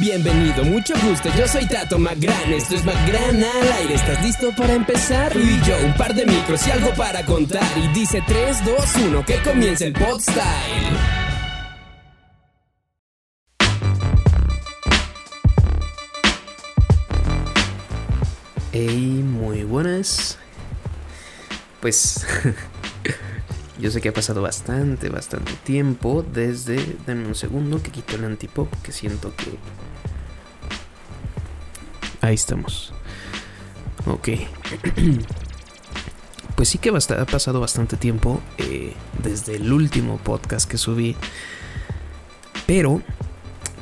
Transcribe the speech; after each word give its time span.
Bienvenido, 0.00 0.64
mucho 0.64 0.94
gusto, 1.04 1.28
yo 1.36 1.48
soy 1.48 1.66
Tato 1.66 1.98
Magran, 1.98 2.52
esto 2.52 2.76
es 2.76 2.84
Magran 2.84 3.42
al 3.42 3.72
aire, 3.80 3.94
¿estás 3.94 4.22
listo 4.22 4.54
para 4.56 4.72
empezar? 4.74 5.32
Tú 5.32 5.40
y 5.40 5.60
yo, 5.66 5.76
un 5.84 5.92
par 5.94 6.14
de 6.14 6.24
micros 6.24 6.64
y 6.68 6.70
algo 6.70 6.94
para 6.94 7.26
contar, 7.26 7.66
y 7.76 7.88
dice 7.88 8.22
3, 8.24 8.64
2, 8.64 8.96
1, 9.08 9.24
que 9.24 9.42
comience 9.42 9.86
el 9.86 9.94
pod 9.94 10.20
style. 10.20 10.96
Hey, 18.70 19.24
muy 19.24 19.64
buenas. 19.64 20.38
Pues 21.80 22.24
yo 23.80 23.90
sé 23.90 24.00
que 24.00 24.10
ha 24.10 24.12
pasado 24.12 24.42
bastante, 24.42 25.08
bastante 25.08 25.54
tiempo 25.64 26.24
desde... 26.32 26.96
Denme 27.04 27.26
un 27.26 27.34
segundo 27.34 27.82
que 27.82 27.90
quito 27.90 28.14
el 28.14 28.24
antipop 28.26 28.72
que 28.82 28.92
siento 28.92 29.34
que... 29.34 29.58
Ahí 32.28 32.34
estamos. 32.34 32.92
Ok. 34.06 34.28
Pues 36.56 36.70
sí 36.70 36.78
que 36.78 36.88
ha 36.90 37.24
pasado 37.24 37.60
bastante 37.60 37.96
tiempo 37.96 38.40
eh, 38.58 38.92
desde 39.22 39.54
el 39.54 39.72
último 39.72 40.18
podcast 40.18 40.68
que 40.68 40.76
subí. 40.76 41.14
Pero 42.66 43.00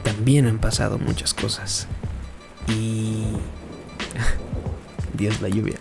también 0.02 0.46
han 0.46 0.59
pasado 0.59 0.98
muchas 0.98 1.32
cosas. 1.32 1.88
Y... 2.69 3.28
Dios, 5.14 5.41
la 5.41 5.48
lluvia. 5.48 5.78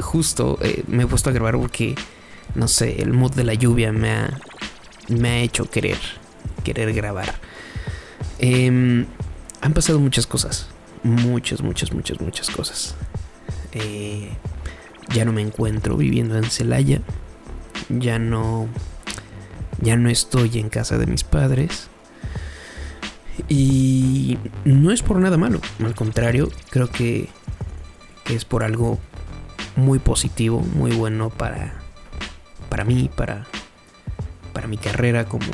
Justo 0.00 0.58
eh, 0.60 0.84
me 0.86 1.04
he 1.04 1.06
puesto 1.06 1.30
a 1.30 1.32
grabar 1.32 1.58
porque, 1.58 1.94
no 2.54 2.68
sé, 2.68 3.00
el 3.00 3.14
mood 3.14 3.32
de 3.32 3.44
la 3.44 3.54
lluvia 3.54 3.90
me 3.90 4.10
ha, 4.10 4.38
me 5.08 5.30
ha 5.30 5.38
hecho 5.38 5.70
querer, 5.70 5.98
querer 6.62 6.92
grabar. 6.92 7.36
Em, 8.38 9.06
han 9.62 9.72
pasado 9.72 9.98
muchas 9.98 10.26
cosas. 10.26 10.68
Muchas, 11.02 11.62
muchas, 11.62 11.92
muchas, 11.92 12.20
muchas 12.20 12.50
cosas. 12.50 12.94
Eh, 13.72 14.30
ya 15.14 15.24
no 15.24 15.32
me 15.32 15.42
encuentro 15.42 15.96
viviendo 15.96 16.36
en 16.36 16.44
Celaya. 16.44 17.00
Ya 17.88 18.18
no. 18.18 18.68
Ya 19.80 19.96
no 19.96 20.10
estoy 20.10 20.58
en 20.58 20.68
casa 20.68 20.98
de 20.98 21.06
mis 21.06 21.24
padres. 21.24 21.88
Y 23.48 24.38
no 24.64 24.90
es 24.90 25.02
por 25.02 25.18
nada 25.18 25.36
malo. 25.36 25.60
Al 25.84 25.94
contrario, 25.94 26.50
creo 26.70 26.90
que, 26.90 27.28
que 28.24 28.34
es 28.34 28.44
por 28.44 28.64
algo 28.64 28.98
muy 29.76 30.00
positivo, 30.00 30.60
muy 30.60 30.90
bueno 30.90 31.30
para, 31.30 31.74
para 32.68 32.84
mí, 32.84 33.08
para, 33.16 33.46
para 34.52 34.66
mi 34.66 34.76
carrera 34.76 35.26
como. 35.26 35.46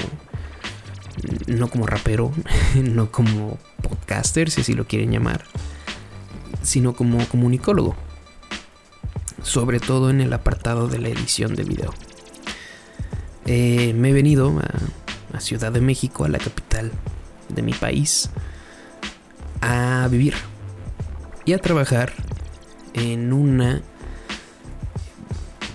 No 1.47 1.69
como 1.69 1.87
rapero, 1.87 2.33
no 2.75 3.11
como 3.11 3.59
podcaster, 3.83 4.51
si 4.51 4.63
así 4.63 4.75
lo 4.75 4.87
quieren 4.87 5.13
llamar, 5.13 5.45
sino 6.63 6.95
como 6.95 7.27
comunicólogo. 7.29 7.97
Sobre 9.43 9.79
todo 9.79 10.11
en 10.11 10.21
el 10.21 10.33
apartado 10.33 10.89
de 10.89 10.99
la 10.99 11.09
edición 11.09 11.55
de 11.55 11.65
video. 11.65 11.93
Eh, 13.47 13.93
me 13.95 14.11
he 14.11 14.13
venido 14.13 14.59
a, 14.59 15.37
a 15.37 15.41
Ciudad 15.41 15.71
de 15.71 15.81
México, 15.81 16.25
a 16.25 16.29
la 16.29 16.39
capital 16.39 16.91
de 17.51 17.63
mi 17.63 17.73
país, 17.73 18.31
a 19.61 20.09
vivir 20.11 20.35
y 21.45 21.53
a 21.53 21.59
trabajar 21.59 22.13
en 22.95 23.33
una, 23.33 23.83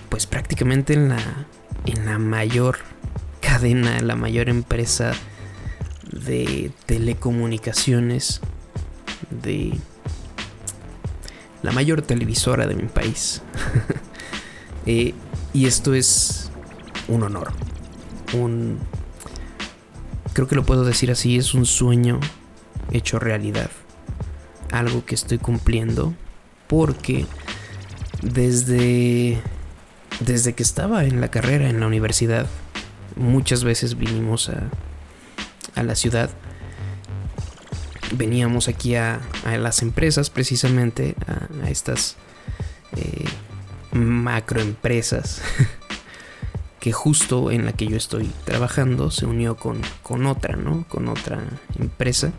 pues 0.08 0.26
prácticamente 0.26 0.94
en 0.94 1.10
la, 1.10 1.46
en 1.86 2.06
la 2.06 2.18
mayor 2.18 2.78
cadena, 3.40 4.00
la 4.00 4.16
mayor 4.16 4.48
empresa 4.48 5.12
de 6.30 6.70
telecomunicaciones, 6.86 8.40
de 9.30 9.72
la 11.64 11.72
mayor 11.72 12.02
televisora 12.02 12.68
de 12.68 12.76
mi 12.76 12.86
país. 12.86 13.42
Eh, 14.86 15.12
y 15.52 15.66
esto 15.66 15.92
es 15.92 16.50
un 17.06 17.22
honor, 17.22 17.52
un, 18.32 18.78
creo 20.32 20.48
que 20.48 20.54
lo 20.54 20.64
puedo 20.64 20.86
decir 20.86 21.10
así, 21.10 21.36
es 21.36 21.52
un 21.52 21.66
sueño 21.66 22.18
hecho 22.90 23.18
realidad. 23.18 23.70
Algo 24.72 25.04
que 25.04 25.14
estoy 25.14 25.36
cumpliendo 25.36 26.14
porque 26.66 27.26
desde 28.22 29.42
desde 30.20 30.54
que 30.54 30.62
estaba 30.62 31.04
en 31.04 31.20
la 31.20 31.30
carrera 31.30 31.68
en 31.68 31.78
la 31.78 31.86
universidad 31.86 32.46
muchas 33.16 33.62
veces 33.62 33.98
vinimos 33.98 34.48
a, 34.48 34.70
a 35.80 35.82
la 35.82 35.94
ciudad 35.94 36.30
veníamos 38.12 38.68
aquí 38.68 38.96
a, 38.96 39.20
a 39.44 39.56
las 39.56 39.82
empresas 39.82 40.30
precisamente 40.30 41.14
a, 41.26 41.70
estas 41.70 42.16
eh, 42.96 43.24
macroempresas 43.92 45.42
que 46.80 46.92
justo 46.92 47.50
en 47.50 47.64
la 47.64 47.72
que 47.72 47.86
yo 47.86 47.96
estoy 47.96 48.30
trabajando 48.44 49.10
se 49.10 49.26
unió 49.26 49.56
con, 49.56 49.80
con 50.02 50.26
otra, 50.26 50.56
¿no? 50.56 50.86
Con 50.88 51.08
otra 51.08 51.42
empresa 51.78 52.32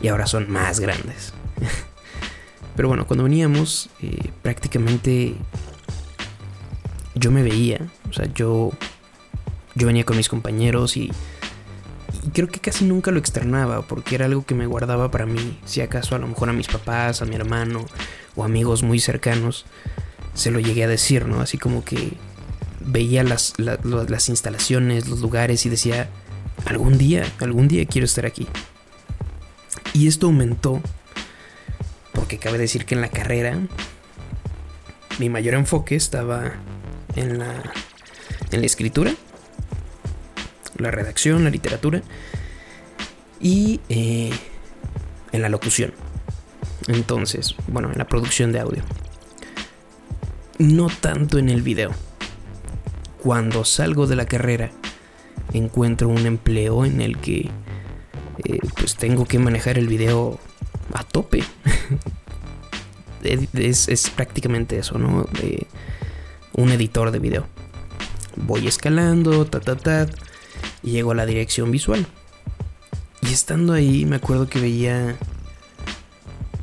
y 0.00 0.08
ahora 0.08 0.26
son 0.26 0.50
más 0.50 0.80
grandes. 0.80 1.32
Pero 2.76 2.88
bueno, 2.88 3.06
cuando 3.06 3.24
veníamos 3.24 3.90
eh, 4.00 4.30
prácticamente 4.42 5.34
yo 7.14 7.30
me 7.30 7.42
veía, 7.42 7.88
o 8.08 8.12
sea, 8.12 8.26
yo 8.34 8.72
yo 9.74 9.86
venía 9.86 10.04
con 10.04 10.16
mis 10.16 10.28
compañeros 10.28 10.96
y, 10.96 11.10
y 12.22 12.30
creo 12.30 12.48
que 12.48 12.60
casi 12.60 12.84
nunca 12.84 13.10
lo 13.10 13.18
externaba 13.18 13.82
porque 13.82 14.14
era 14.14 14.26
algo 14.26 14.44
que 14.44 14.54
me 14.54 14.66
guardaba 14.66 15.10
para 15.10 15.26
mí, 15.26 15.58
si 15.64 15.80
acaso 15.80 16.14
a 16.14 16.18
lo 16.18 16.28
mejor 16.28 16.48
a 16.48 16.52
mis 16.52 16.68
papás, 16.68 17.20
a 17.20 17.24
mi 17.24 17.34
hermano 17.34 17.84
o 18.36 18.44
amigos 18.44 18.82
muy 18.82 19.00
cercanos 19.00 19.66
se 20.34 20.50
lo 20.50 20.60
llegué 20.60 20.84
a 20.84 20.88
decir, 20.88 21.26
¿no? 21.26 21.40
Así 21.40 21.58
como 21.58 21.84
que 21.84 22.14
veía 22.80 23.22
las, 23.22 23.54
las 23.58 24.28
instalaciones, 24.28 25.08
los 25.08 25.20
lugares 25.20 25.66
y 25.66 25.68
decía, 25.68 26.08
algún 26.64 26.98
día, 26.98 27.24
algún 27.40 27.68
día 27.68 27.84
quiero 27.86 28.06
estar 28.06 28.26
aquí. 28.26 28.46
Y 29.92 30.08
esto 30.08 30.26
aumentó 30.26 30.80
porque 32.12 32.38
cabe 32.38 32.58
decir 32.58 32.86
que 32.86 32.94
en 32.94 33.00
la 33.00 33.08
carrera 33.08 33.58
mi 35.18 35.28
mayor 35.28 35.54
enfoque 35.54 35.96
estaba 35.96 36.52
en 37.14 37.38
la, 37.38 37.62
en 38.50 38.60
la 38.60 38.66
escritura, 38.66 39.12
la 40.78 40.90
redacción, 40.90 41.44
la 41.44 41.50
literatura 41.50 42.02
y 43.40 43.80
eh, 43.88 44.30
en 45.32 45.42
la 45.42 45.48
locución. 45.48 45.92
Entonces, 46.88 47.54
bueno, 47.68 47.90
en 47.90 47.98
la 47.98 48.06
producción 48.06 48.52
de 48.52 48.60
audio. 48.60 48.82
No 50.58 50.88
tanto 50.88 51.38
en 51.38 51.48
el 51.48 51.62
video. 51.62 51.90
Cuando 53.22 53.64
salgo 53.64 54.06
de 54.06 54.16
la 54.16 54.26
carrera, 54.26 54.70
encuentro 55.52 56.08
un 56.08 56.26
empleo 56.26 56.84
en 56.84 57.00
el 57.00 57.18
que 57.18 57.50
eh, 58.44 58.58
pues 58.76 58.96
tengo 58.96 59.26
que 59.26 59.38
manejar 59.38 59.78
el 59.78 59.88
video 59.88 60.38
a 60.92 61.04
tope. 61.04 61.42
es, 63.22 63.88
es 63.88 64.10
prácticamente 64.10 64.78
eso, 64.78 64.98
¿no? 64.98 65.24
De 65.40 65.66
un 66.54 66.70
editor 66.70 67.10
de 67.10 67.18
video. 67.18 67.46
Voy 68.36 68.66
escalando, 68.66 69.44
ta, 69.46 69.60
ta, 69.60 69.76
ta, 69.76 70.06
y 70.82 70.90
llego 70.90 71.12
a 71.12 71.14
la 71.14 71.26
dirección 71.26 71.70
visual. 71.70 72.06
Y 73.22 73.32
estando 73.32 73.72
ahí, 73.72 74.04
me 74.04 74.16
acuerdo 74.16 74.48
que 74.48 74.60
veía. 74.60 75.16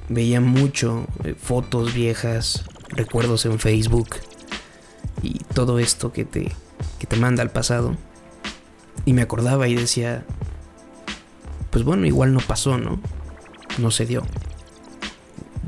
Veía 0.09 0.41
mucho 0.41 1.05
eh, 1.23 1.35
fotos 1.39 1.93
viejas, 1.93 2.65
recuerdos 2.89 3.45
en 3.45 3.59
Facebook 3.59 4.15
y 5.21 5.39
todo 5.53 5.77
esto 5.77 6.11
que 6.11 6.25
te, 6.25 6.51
que 6.97 7.05
te 7.05 7.15
manda 7.15 7.43
al 7.43 7.51
pasado. 7.51 7.95
Y 9.05 9.13
me 9.13 9.21
acordaba 9.21 9.67
y 9.67 9.75
decía, 9.75 10.25
pues 11.69 11.83
bueno, 11.83 12.07
igual 12.07 12.33
no 12.33 12.39
pasó, 12.39 12.77
¿no? 12.77 12.99
No 13.77 13.91
se 13.91 14.05
dio. 14.05 14.23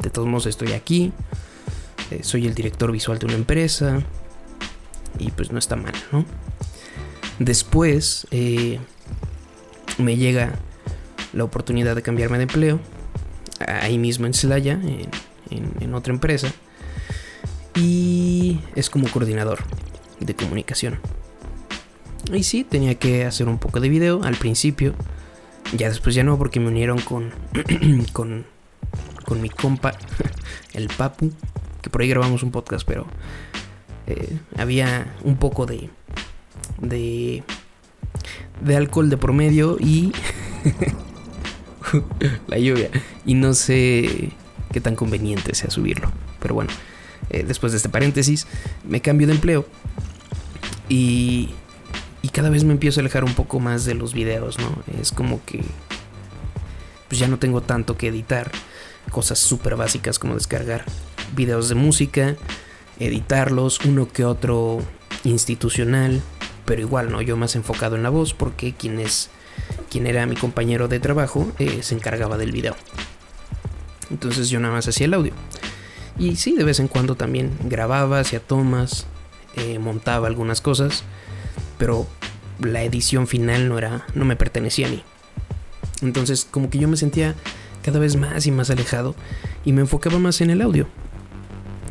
De 0.02 0.10
todos 0.10 0.28
modos 0.28 0.48
estoy 0.48 0.74
aquí, 0.74 1.14
eh, 2.10 2.24
soy 2.24 2.48
el 2.48 2.56
director 2.56 2.92
visual 2.92 3.20
de 3.20 3.28
una 3.28 3.36
empresa 3.36 4.02
y 5.20 5.32
pues 5.32 5.52
no 5.52 5.60
está 5.60 5.76
mal, 5.76 5.94
¿no? 6.12 6.26
Después 7.42 8.28
eh, 8.30 8.80
me 9.98 10.16
llega 10.16 10.60
la 11.34 11.44
oportunidad 11.44 11.96
de 11.96 12.04
cambiarme 12.04 12.38
de 12.38 12.44
empleo, 12.44 12.80
ahí 13.68 13.98
mismo 13.98 14.28
en 14.28 14.36
Celaya, 14.36 14.74
en, 14.74 15.10
en- 15.80 15.94
otra 15.96 16.14
empresa, 16.14 16.54
y 17.76 18.60
es 18.76 18.92
como 18.92 19.10
coordinador 19.10 19.58
de 20.20 20.36
comunicación. 20.36 21.00
Y 22.32 22.44
sí, 22.44 22.64
tenía 22.64 22.94
que 23.00 23.26
hacer 23.26 23.48
un 23.48 23.58
poco 23.58 23.80
de 23.80 23.90
video 23.90 24.22
al 24.24 24.36
principio, 24.36 24.94
ya 25.76 25.90
después 25.90 26.14
ya 26.14 26.24
no, 26.24 26.38
porque 26.38 26.60
me 26.60 26.68
unieron 26.68 27.00
con, 27.02 27.32
con, 28.14 28.46
con 29.26 29.42
mi 29.42 29.50
compa, 29.50 29.94
el 30.74 30.90
Papu, 30.90 31.32
que 31.82 31.90
por 31.90 32.02
ahí 32.04 32.08
grabamos 32.08 32.44
un 32.44 32.52
podcast, 32.52 32.86
pero 32.86 33.08
eh, 34.06 34.38
había 34.58 35.16
un 35.24 35.38
poco 35.38 35.66
de, 35.66 35.90
de, 36.82 37.44
de 38.62 38.76
alcohol 38.76 39.10
de 39.10 39.18
promedio 39.18 39.78
y 39.80 40.12
la 42.48 42.58
lluvia. 42.58 42.90
Y 43.26 43.36
no 43.36 43.54
sé 43.54 44.32
qué 44.72 44.82
tan 44.82 44.96
conveniente 44.96 45.56
sea 45.56 45.70
subirlo. 45.70 46.12
Pero 46.40 46.56
bueno, 46.56 46.72
eh, 47.30 47.44
después 47.48 47.72
de 47.72 47.78
este 47.78 47.90
paréntesis, 47.90 48.48
me 48.88 49.02
cambio 49.02 49.28
de 49.28 49.34
empleo. 49.34 49.66
Y, 50.90 51.52
y 52.22 52.30
cada 52.30 52.50
vez 52.50 52.64
me 52.64 52.74
empiezo 52.74 53.00
a 53.00 53.02
alejar 53.02 53.24
un 53.24 53.34
poco 53.34 53.60
más 53.60 53.86
de 53.86 53.94
los 53.94 54.14
videos, 54.14 54.58
¿no? 54.60 54.84
Es 55.00 55.12
como 55.12 55.44
que 55.46 55.64
pues 57.08 57.20
ya 57.20 57.28
no 57.28 57.40
tengo 57.40 57.62
tanto 57.62 57.98
que 57.98 58.08
editar. 58.08 58.52
Cosas 59.12 59.40
súper 59.40 59.76
básicas 59.76 60.18
como 60.18 60.36
descargar 60.36 60.86
videos 61.36 61.68
de 61.68 61.76
música, 61.76 62.36
editarlos, 63.00 63.82
uno 63.84 64.08
que 64.08 64.24
otro 64.24 64.80
institucional, 65.26 66.22
pero 66.72 66.84
igual, 66.84 67.12
¿no? 67.12 67.22
Yo 67.22 67.36
más 67.36 67.58
enfocado 67.58 67.98
en 67.98 68.04
la 68.04 68.10
voz 68.10 68.34
porque 68.34 68.72
quien 68.74 69.02
es 69.02 69.30
quien 69.90 70.08
era 70.08 70.26
mi 70.26 70.38
compañero 70.38 70.88
de 70.88 71.02
trabajo 71.02 71.52
eh, 71.60 71.80
se 71.84 71.96
encargaba 71.96 72.38
del 72.38 72.54
video. 72.54 72.78
Entonces 74.10 74.50
yo 74.50 74.58
nada 74.62 74.76
más 74.76 74.88
hacía 74.88 75.08
el 75.08 75.14
audio. 75.14 75.34
Y 76.18 76.38
sí, 76.38 76.56
de 76.56 76.64
vez 76.64 76.80
en 76.80 76.88
cuando 76.88 77.16
también 77.16 77.58
grababa, 77.66 78.22
hacía 78.22 78.40
tomas, 78.40 79.06
eh, 79.58 79.80
montaba 79.80 80.28
algunas 80.28 80.62
cosas, 80.62 81.04
pero 81.78 82.08
la 82.62 82.84
edición 82.84 83.28
final 83.28 83.68
no 83.68 83.78
era, 83.78 84.06
no 84.16 84.24
me 84.24 84.38
pertenecía 84.38 84.88
a 84.88 84.92
mí. 84.92 85.04
Entonces 86.02 86.48
como 86.50 86.70
que 86.70 86.80
yo 86.80 86.88
me 86.88 86.96
sentía 86.96 87.36
cada 87.84 88.00
vez 88.00 88.16
más 88.16 88.48
y 88.48 88.52
más 88.52 88.70
alejado 88.70 89.14
y 89.66 89.74
me 89.74 89.82
enfocaba 89.82 90.20
más 90.20 90.40
en 90.40 90.52
el 90.52 90.62
audio 90.62 90.88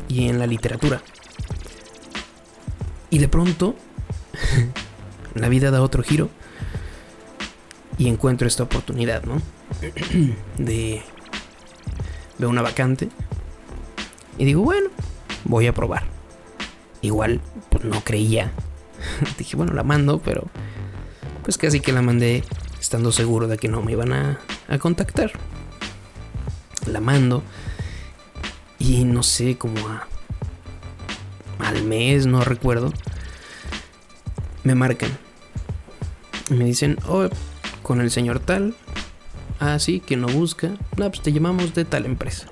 y 0.07 0.27
en 0.27 0.39
la 0.39 0.47
literatura. 0.47 1.03
Y 3.11 3.19
de 3.19 3.27
pronto 3.27 3.75
la 5.35 5.49
vida 5.49 5.71
da 5.71 5.81
otro 5.81 6.03
giro 6.03 6.29
y 7.97 8.07
encuentro 8.07 8.47
esta 8.47 8.63
oportunidad, 8.63 9.23
¿no? 9.23 9.41
De 10.57 11.01
veo 12.37 12.49
una 12.49 12.61
vacante 12.61 13.09
y 14.37 14.45
digo, 14.45 14.61
bueno, 14.63 14.89
voy 15.43 15.67
a 15.67 15.73
probar. 15.73 16.03
Igual 17.01 17.41
pues 17.69 17.83
no 17.83 18.01
creía. 18.03 18.51
Dije, 19.37 19.55
bueno, 19.55 19.73
la 19.73 19.83
mando, 19.83 20.19
pero 20.19 20.47
pues 21.43 21.57
casi 21.57 21.79
que 21.79 21.91
la 21.91 22.01
mandé 22.01 22.43
estando 22.79 23.11
seguro 23.11 23.47
de 23.47 23.57
que 23.57 23.67
no 23.67 23.81
me 23.81 23.91
iban 23.91 24.13
a, 24.13 24.39
a 24.67 24.77
contactar. 24.77 25.31
La 26.87 26.99
mando 26.99 27.43
y 28.79 29.03
no 29.03 29.21
sé, 29.21 29.57
como 29.57 29.87
a, 29.87 30.07
al 31.59 31.83
mes, 31.83 32.25
no 32.25 32.43
recuerdo, 32.43 32.91
me 34.63 34.75
marcan. 34.75 35.17
Me 36.49 36.65
dicen, 36.65 36.97
oh, 37.07 37.27
con 37.81 38.01
el 38.01 38.11
señor 38.11 38.39
tal. 38.39 38.75
Ah, 39.59 39.79
sí, 39.79 39.99
que 39.99 40.17
no 40.17 40.27
busca. 40.27 40.69
No, 40.97 41.09
pues 41.09 41.21
te 41.21 41.31
llamamos 41.31 41.73
de 41.73 41.85
tal 41.85 42.05
empresa. 42.05 42.47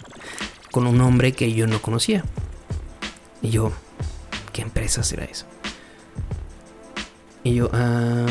Con 0.71 0.87
un 0.87 0.97
nombre 0.97 1.31
que 1.33 1.53
yo 1.53 1.67
no 1.67 1.81
conocía. 1.81 2.23
Y 3.41 3.49
yo, 3.49 3.71
¿qué 4.53 4.61
empresa 4.61 5.03
será 5.03 5.25
esa? 5.25 5.45
Y 7.43 7.55
yo, 7.55 7.69
ah, 7.73 8.25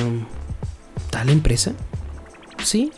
¿tal 1.11 1.31
empresa? 1.31 1.73
Sí. 2.63 2.93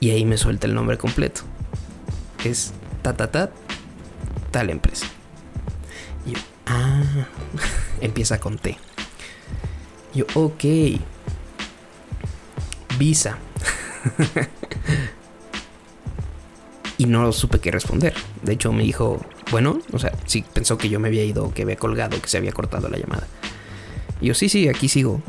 Y 0.00 0.10
ahí 0.10 0.24
me 0.24 0.36
suelta 0.36 0.66
el 0.66 0.74
nombre 0.74 0.98
completo. 0.98 1.42
Es 2.44 2.72
ta 3.02 3.16
ta 3.16 3.30
ta 3.30 3.50
tal 4.50 4.70
empresa. 4.70 5.06
Y 6.26 6.32
yo, 6.32 6.38
ah, 6.66 7.02
empieza 8.00 8.38
con 8.38 8.58
T. 8.58 8.78
Yo, 10.14 10.26
ok. 10.34 10.64
Visa. 12.98 13.38
y 16.98 17.06
no 17.06 17.32
supe 17.32 17.58
qué 17.58 17.70
responder. 17.70 18.14
De 18.42 18.52
hecho, 18.52 18.72
me 18.72 18.82
dijo, 18.82 19.20
bueno, 19.50 19.80
o 19.92 19.98
sea, 19.98 20.12
sí 20.26 20.44
pensó 20.52 20.78
que 20.78 20.88
yo 20.88 21.00
me 21.00 21.08
había 21.08 21.24
ido, 21.24 21.52
que 21.52 21.62
había 21.62 21.76
colgado, 21.76 22.20
que 22.20 22.28
se 22.28 22.38
había 22.38 22.52
cortado 22.52 22.88
la 22.88 22.98
llamada. 22.98 23.26
Y 24.20 24.26
yo, 24.26 24.34
sí, 24.34 24.48
sí, 24.48 24.68
aquí 24.68 24.88
sigo. 24.88 25.20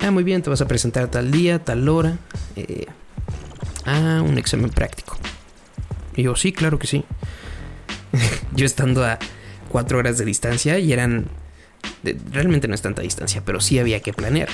Ah, 0.00 0.10
muy 0.10 0.24
bien, 0.24 0.42
te 0.42 0.50
vas 0.50 0.60
a 0.60 0.68
presentar 0.68 1.08
tal 1.08 1.30
día, 1.30 1.58
tal 1.58 1.88
hora. 1.88 2.18
Eh, 2.54 2.86
ah, 3.84 4.22
un 4.24 4.38
examen 4.38 4.70
práctico. 4.70 5.16
Y 6.16 6.22
yo, 6.22 6.34
sí, 6.34 6.52
claro 6.52 6.78
que 6.78 6.86
sí. 6.86 7.04
yo 8.54 8.64
estando 8.64 9.04
a 9.04 9.18
cuatro 9.68 9.98
horas 9.98 10.18
de 10.18 10.24
distancia 10.24 10.78
y 10.78 10.92
eran... 10.92 11.26
realmente 12.30 12.68
no 12.68 12.74
es 12.74 12.82
tanta 12.82 13.02
distancia, 13.02 13.42
pero 13.44 13.60
sí 13.60 13.78
había 13.78 14.00
que 14.00 14.12
planear, 14.12 14.48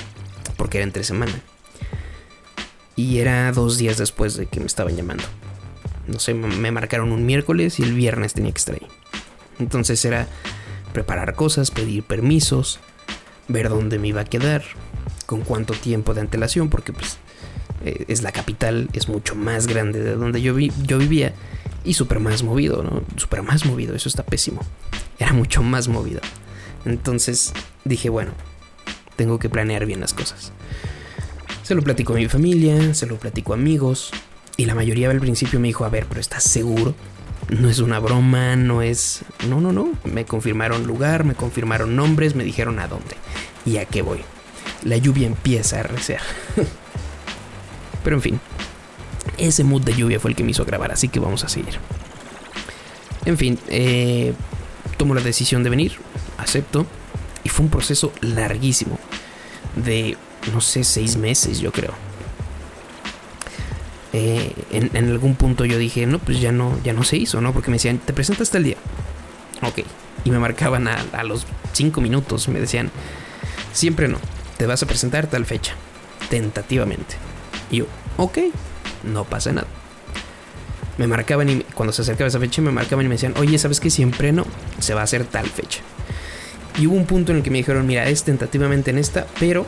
porque 0.57 0.77
era 0.77 0.85
entre 0.85 1.03
semana. 1.03 1.33
Y 2.95 3.19
era 3.19 3.51
dos 3.51 3.77
días 3.77 3.97
después 3.97 4.35
de 4.35 4.45
que 4.45 4.59
me 4.59 4.67
estaban 4.67 4.95
llamando. 4.95 5.23
No 6.07 6.19
sé, 6.19 6.33
me 6.33 6.71
marcaron 6.71 7.11
un 7.11 7.25
miércoles 7.25 7.79
y 7.79 7.83
el 7.83 7.93
viernes 7.93 8.33
tenía 8.33 8.51
que 8.51 8.57
estar 8.57 8.75
ahí. 8.75 8.87
Entonces 9.59 10.03
era 10.05 10.27
preparar 10.93 11.35
cosas, 11.35 11.71
pedir 11.71 12.03
permisos, 12.03 12.79
ver 13.47 13.69
dónde 13.69 13.99
me 13.99 14.09
iba 14.09 14.21
a 14.21 14.25
quedar, 14.25 14.63
con 15.25 15.41
cuánto 15.41 15.73
tiempo 15.73 16.13
de 16.13 16.21
antelación, 16.21 16.69
porque 16.69 16.93
pues 16.93 17.17
eh, 17.83 18.05
es 18.07 18.21
la 18.21 18.31
capital, 18.31 18.89
es 18.93 19.09
mucho 19.09 19.35
más 19.35 19.67
grande 19.67 19.99
de 19.99 20.15
donde 20.15 20.41
yo, 20.41 20.53
vi, 20.53 20.71
yo 20.83 20.97
vivía 20.97 21.33
y 21.83 21.93
súper 21.93 22.19
más 22.19 22.43
movido, 22.43 22.83
¿no? 22.83 23.03
Súper 23.17 23.41
más 23.43 23.65
movido, 23.65 23.95
eso 23.95 24.07
está 24.07 24.23
pésimo. 24.23 24.61
Era 25.19 25.33
mucho 25.33 25.63
más 25.63 25.87
movido. 25.87 26.21
Entonces 26.85 27.53
dije, 27.85 28.09
bueno, 28.09 28.31
tengo 29.15 29.39
que 29.39 29.49
planear 29.49 29.85
bien 29.85 29.99
las 29.99 30.13
cosas. 30.13 30.51
Se 31.63 31.75
lo 31.75 31.81
platico 31.81 32.13
a 32.13 32.17
mi 32.17 32.27
familia, 32.27 32.93
se 32.93 33.05
lo 33.05 33.17
platico 33.17 33.53
a 33.53 33.55
amigos, 33.55 34.11
y 34.57 34.65
la 34.65 34.75
mayoría 34.75 35.09
al 35.09 35.19
principio 35.19 35.59
me 35.59 35.67
dijo, 35.67 35.85
a 35.85 35.89
ver, 35.89 36.05
pero 36.07 36.19
¿estás 36.19 36.43
seguro? 36.43 36.93
No 37.49 37.69
es 37.69 37.79
una 37.79 37.99
broma, 37.99 38.55
no 38.55 38.81
es... 38.81 39.21
No, 39.47 39.59
no, 39.59 39.71
no. 39.71 39.91
Me 40.03 40.25
confirmaron 40.25 40.85
lugar, 40.85 41.23
me 41.23 41.35
confirmaron 41.35 41.95
nombres, 41.95 42.35
me 42.35 42.43
dijeron 42.43 42.79
a 42.79 42.87
dónde 42.87 43.15
y 43.65 43.77
a 43.77 43.85
qué 43.85 44.01
voy. 44.01 44.19
La 44.83 44.97
lluvia 44.97 45.27
empieza 45.27 45.77
a 45.77 45.79
arreciar. 45.81 46.21
pero 48.03 48.15
en 48.17 48.21
fin, 48.21 48.39
ese 49.37 49.63
mood 49.63 49.81
de 49.81 49.95
lluvia 49.95 50.19
fue 50.19 50.31
el 50.31 50.37
que 50.37 50.43
me 50.43 50.51
hizo 50.51 50.65
grabar, 50.65 50.91
así 50.91 51.07
que 51.07 51.19
vamos 51.19 51.43
a 51.43 51.49
seguir. 51.49 51.79
En 53.25 53.37
fin, 53.37 53.57
eh, 53.69 54.33
tomo 54.97 55.15
la 55.15 55.21
decisión 55.21 55.63
de 55.63 55.69
venir, 55.69 55.93
acepto, 56.37 56.85
y 57.43 57.49
fue 57.49 57.65
un 57.65 57.71
proceso 57.71 58.11
larguísimo, 58.21 58.99
de, 59.75 60.17
no 60.53 60.61
sé, 60.61 60.83
seis 60.83 61.17
meses 61.17 61.59
yo 61.59 61.71
creo. 61.71 61.93
Eh, 64.13 64.53
en, 64.71 65.09
algún 65.09 65.35
punto 65.35 65.65
yo 65.65 65.77
dije, 65.77 66.05
no, 66.05 66.19
pues 66.19 66.39
ya 66.39 66.51
no, 66.51 66.79
ya 66.83 66.93
no 66.93 67.03
se 67.03 67.17
hizo, 67.17 67.41
¿no? 67.41 67.51
Porque 67.51 67.71
me 67.71 67.75
decían, 67.75 67.97
te 67.97 68.13
presentas 68.13 68.43
hasta 68.43 68.59
el 68.59 68.65
día. 68.65 68.77
Ok. 69.63 69.79
Y 70.23 70.31
me 70.31 70.39
marcaban 70.39 70.87
a, 70.87 71.03
a 71.13 71.23
los 71.23 71.45
cinco 71.73 71.99
minutos, 71.99 72.47
me 72.47 72.59
decían, 72.59 72.91
siempre 73.73 74.07
no, 74.07 74.19
te 74.57 74.67
vas 74.67 74.83
a 74.83 74.85
presentar 74.85 75.27
tal 75.27 75.45
fecha, 75.45 75.73
tentativamente. 76.29 77.15
Y 77.71 77.77
yo, 77.77 77.87
ok, 78.17 78.37
no 79.03 79.23
pasa 79.25 79.51
nada. 79.51 79.67
Me 80.97 81.07
marcaban 81.07 81.49
y 81.49 81.61
cuando 81.73 81.91
se 81.91 82.03
acercaba 82.03 82.27
esa 82.27 82.39
fecha 82.39 82.61
me 82.61 82.71
marcaban 82.71 83.05
y 83.05 83.09
me 83.09 83.15
decían, 83.15 83.33
oye, 83.37 83.57
¿sabes 83.57 83.79
que 83.79 83.89
siempre 83.89 84.31
no? 84.31 84.45
Se 84.79 84.93
va 84.93 85.01
a 85.01 85.05
hacer 85.05 85.25
tal 85.25 85.47
fecha. 85.47 85.81
Y 86.77 86.87
hubo 86.87 86.95
un 86.95 87.05
punto 87.05 87.31
en 87.31 87.39
el 87.39 87.43
que 87.43 87.51
me 87.51 87.59
dijeron, 87.59 87.85
mira, 87.85 88.07
es 88.07 88.23
tentativamente 88.23 88.91
en 88.91 88.97
esta, 88.97 89.27
pero 89.39 89.65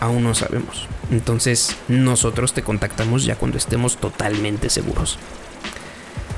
aún 0.00 0.24
no 0.24 0.34
sabemos. 0.34 0.88
Entonces 1.10 1.76
nosotros 1.88 2.52
te 2.52 2.62
contactamos 2.62 3.24
ya 3.24 3.36
cuando 3.36 3.58
estemos 3.58 3.96
totalmente 3.96 4.68
seguros. 4.68 5.18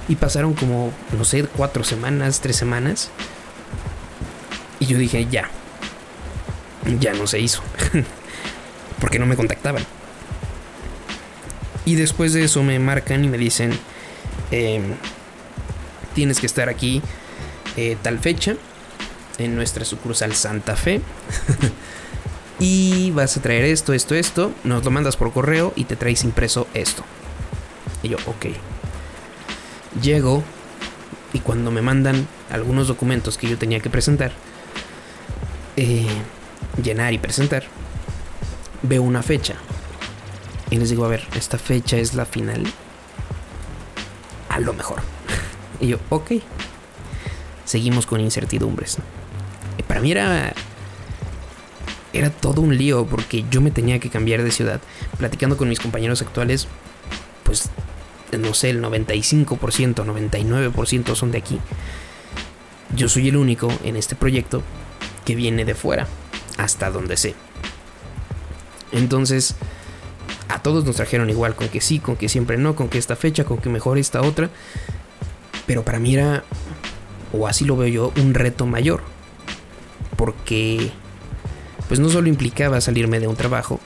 Y 0.09 0.17
pasaron 0.17 0.53
como, 0.53 0.93
no 1.17 1.25
sé, 1.25 1.45
cuatro 1.45 1.83
semanas, 1.85 2.41
tres 2.41 2.57
semanas. 2.57 3.11
Y 4.81 4.87
yo 4.87 4.99
dije, 4.99 5.27
ya. 5.31 5.49
Ya 7.01 7.15
no 7.15 7.27
se 7.27 7.41
hizo. 7.41 7.63
Porque 9.01 9.19
no 9.19 9.25
me 9.25 9.37
contactaban. 9.37 9.83
Y 11.87 11.95
después 11.95 12.35
de 12.35 12.45
eso 12.45 12.63
me 12.63 12.79
marcan 12.79 13.25
y 13.25 13.29
me 13.29 13.39
dicen, 13.39 13.73
em, 14.51 14.95
tienes 16.15 16.41
que 16.41 16.47
estar 16.47 16.69
aquí 16.69 17.01
eh, 17.77 17.97
tal 18.03 18.19
fecha 18.19 18.57
en 19.39 19.55
nuestra 19.55 19.85
sucursal 19.85 20.35
Santa 20.35 20.77
Fe. 20.77 21.01
y 22.59 23.11
vas 23.13 23.37
a 23.37 23.43
traer 23.43 23.65
esto, 23.65 23.93
esto, 23.93 24.15
esto. 24.15 24.53
Nos 24.65 24.85
lo 24.85 24.91
mandas 24.91 25.17
por 25.17 25.33
correo 25.33 25.73
y 25.77 25.85
te 25.85 25.97
traes 25.97 26.25
impreso 26.25 26.67
esto. 26.75 27.05
Y 28.03 28.09
yo, 28.09 28.19
ok. 28.27 28.47
Llego 30.03 30.43
y 31.33 31.41
cuando 31.41 31.71
me 31.71 31.83
mandan 31.83 32.27
algunos 32.51 32.89
documentos 32.89 33.39
que 33.39 33.49
yo 33.49 33.59
tenía 33.59 33.81
que 33.81 33.91
presentar, 33.91 34.33
eh, 35.77 36.07
llenar 36.83 37.13
y 37.13 37.19
presentar, 37.19 37.65
veo 38.83 39.03
una 39.03 39.23
fecha 39.23 39.57
y 40.71 40.77
les 40.77 40.91
digo, 40.91 41.05
a 41.05 41.09
ver, 41.09 41.23
esta 41.37 41.59
fecha 41.59 41.99
es 41.99 42.15
la 42.15 42.25
final. 42.25 42.65
A 44.49 44.59
lo 44.59 44.73
mejor. 44.73 45.03
y 45.81 45.89
yo, 45.89 45.99
ok. 46.11 46.33
Seguimos 47.65 48.07
con 48.07 48.21
incertidumbres. 48.21 48.99
Era... 50.13 50.53
Era 52.13 52.31
todo 52.31 52.61
un 52.61 52.77
lío 52.79 53.07
porque 53.07 53.45
yo 53.51 53.61
me 53.61 53.73
tenía 53.73 53.99
que 53.99 54.09
cambiar 54.09 54.43
de 54.45 54.53
ciudad. 54.53 54.81
Platicando 55.19 55.57
con 55.57 55.69
mis 55.69 55.81
compañeros 55.81 56.23
actuales, 56.23 56.69
pues, 57.43 57.71
no 58.39 58.55
sé, 58.55 58.71
el 58.71 58.83
95%, 58.83 59.59
99% 59.59 61.15
son 61.17 61.33
de 61.33 61.39
aquí. 61.39 61.59
Yo 62.95 63.09
soy 63.09 63.29
el 63.29 63.37
único 63.37 63.73
en 63.83 63.97
este 63.97 64.15
proyecto 64.15 64.63
que 65.25 65.35
viene 65.35 65.65
de 65.65 65.75
fuera, 65.75 66.07
hasta 66.57 66.91
donde 66.91 67.17
sé. 67.17 67.35
Entonces, 68.93 69.57
a 70.49 70.63
todos 70.63 70.85
nos 70.85 70.97
trajeron 70.97 71.31
igual, 71.31 71.57
con 71.57 71.69
que 71.69 71.81
sí, 71.81 71.99
con 71.99 72.17
que 72.17 72.29
siempre 72.29 72.57
no, 72.59 72.77
con 72.77 72.89
que 72.89 72.99
esta 72.99 73.17
fecha, 73.17 73.45
con 73.45 73.59
que 73.59 73.69
mejor 73.69 73.99
esta 73.99 74.23
otra. 74.23 74.51
Pero 75.67 75.83
para 75.85 75.99
mí 75.99 76.15
era, 76.15 76.45
o 77.33 77.49
así 77.49 77.65
lo 77.65 77.77
veo 77.77 77.89
yo, 77.89 78.13
un 78.23 78.35
reto 78.35 78.67
mayor. 78.67 79.03
Porque, 80.25 80.91
pues 81.87 82.01
no 82.01 82.09
solo 82.09 82.29
implicaba 82.29 82.81
salirme 82.81 83.21
de 83.21 83.27
un 83.27 83.37
trabajo, 83.37 83.79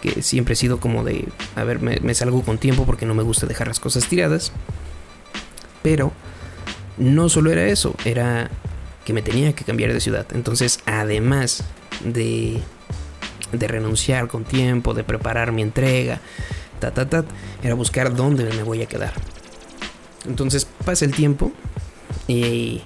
que 0.00 0.22
siempre 0.22 0.52
he 0.52 0.56
sido 0.56 0.78
como 0.78 1.02
de, 1.02 1.26
a 1.56 1.64
ver, 1.64 1.80
me, 1.80 2.14
salgo 2.14 2.42
con 2.42 2.58
tiempo 2.58 2.86
porque 2.86 3.06
no 3.06 3.16
me 3.16 3.24
gusta 3.24 3.44
dejar 3.46 3.66
las 3.66 3.80
cosas 3.80 4.06
tiradas. 4.06 4.52
Pero 5.82 6.12
no 6.96 7.28
solo 7.28 7.50
era 7.50 7.66
eso, 7.66 7.96
era 8.04 8.52
que 9.04 9.12
me 9.12 9.20
tenía 9.20 9.52
que 9.52 9.64
cambiar 9.64 9.92
de 9.92 10.00
ciudad. 10.00 10.28
Entonces, 10.32 10.78
además 10.86 11.64
de, 12.04 12.62
de 13.50 13.66
renunciar 13.66 14.28
con 14.28 14.44
tiempo, 14.44 14.94
de 14.94 15.02
preparar 15.02 15.50
mi 15.50 15.62
entrega, 15.62 16.20
ta, 16.78 16.92
era 17.64 17.74
buscar 17.74 18.14
dónde 18.14 18.44
me 18.44 18.62
voy 18.62 18.82
a 18.82 18.86
quedar. 18.86 19.14
Entonces 20.24 20.68
pasa 20.84 21.04
el 21.04 21.14
tiempo 21.14 21.50
y 22.28 22.82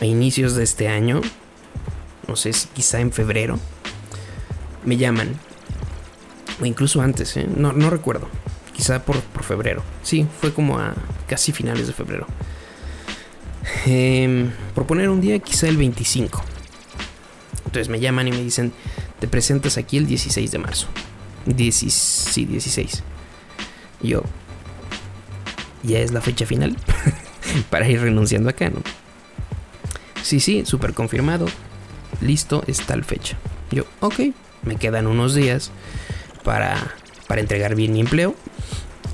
a 0.00 0.04
inicios 0.04 0.54
de 0.54 0.62
este 0.62 0.86
año, 0.86 1.20
no 2.28 2.36
sé 2.36 2.52
si 2.52 2.68
quizá 2.68 3.00
en 3.00 3.12
febrero, 3.12 3.58
me 4.84 4.96
llaman. 4.96 5.38
O 6.60 6.66
incluso 6.66 7.00
antes, 7.00 7.36
¿eh? 7.36 7.46
no, 7.48 7.72
no 7.72 7.90
recuerdo. 7.90 8.28
Quizá 8.74 9.04
por, 9.04 9.20
por 9.20 9.44
febrero. 9.44 9.82
Sí, 10.02 10.26
fue 10.40 10.52
como 10.52 10.78
a 10.78 10.94
casi 11.28 11.52
finales 11.52 11.86
de 11.86 11.92
febrero. 11.92 12.26
Eh, 13.86 14.50
por 14.74 14.86
poner 14.86 15.08
un 15.08 15.20
día, 15.20 15.38
quizá 15.38 15.68
el 15.68 15.76
25. 15.76 16.42
Entonces 17.66 17.88
me 17.88 18.00
llaman 18.00 18.28
y 18.28 18.30
me 18.30 18.42
dicen, 18.42 18.72
te 19.20 19.28
presentas 19.28 19.78
aquí 19.78 19.96
el 19.96 20.06
16 20.06 20.50
de 20.50 20.58
marzo. 20.58 20.86
10, 21.46 21.74
sí, 21.74 22.44
16. 22.44 23.02
Y 24.02 24.08
yo, 24.08 24.22
ya 25.82 25.98
es 26.00 26.12
la 26.12 26.20
fecha 26.20 26.46
final 26.46 26.76
para 27.70 27.88
ir 27.88 28.00
renunciando 28.00 28.48
acá, 28.48 28.70
¿no? 28.70 28.82
Sí, 30.22 30.40
sí, 30.40 30.64
súper 30.64 30.94
confirmado. 30.94 31.46
Listo, 32.20 32.62
es 32.66 32.86
tal 32.86 33.04
fecha. 33.04 33.36
Yo, 33.70 33.84
ok, 34.00 34.20
me 34.62 34.76
quedan 34.76 35.06
unos 35.06 35.34
días 35.34 35.70
para, 36.42 36.94
para 37.26 37.40
entregar 37.40 37.74
bien 37.74 37.92
mi 37.92 38.00
empleo 38.00 38.34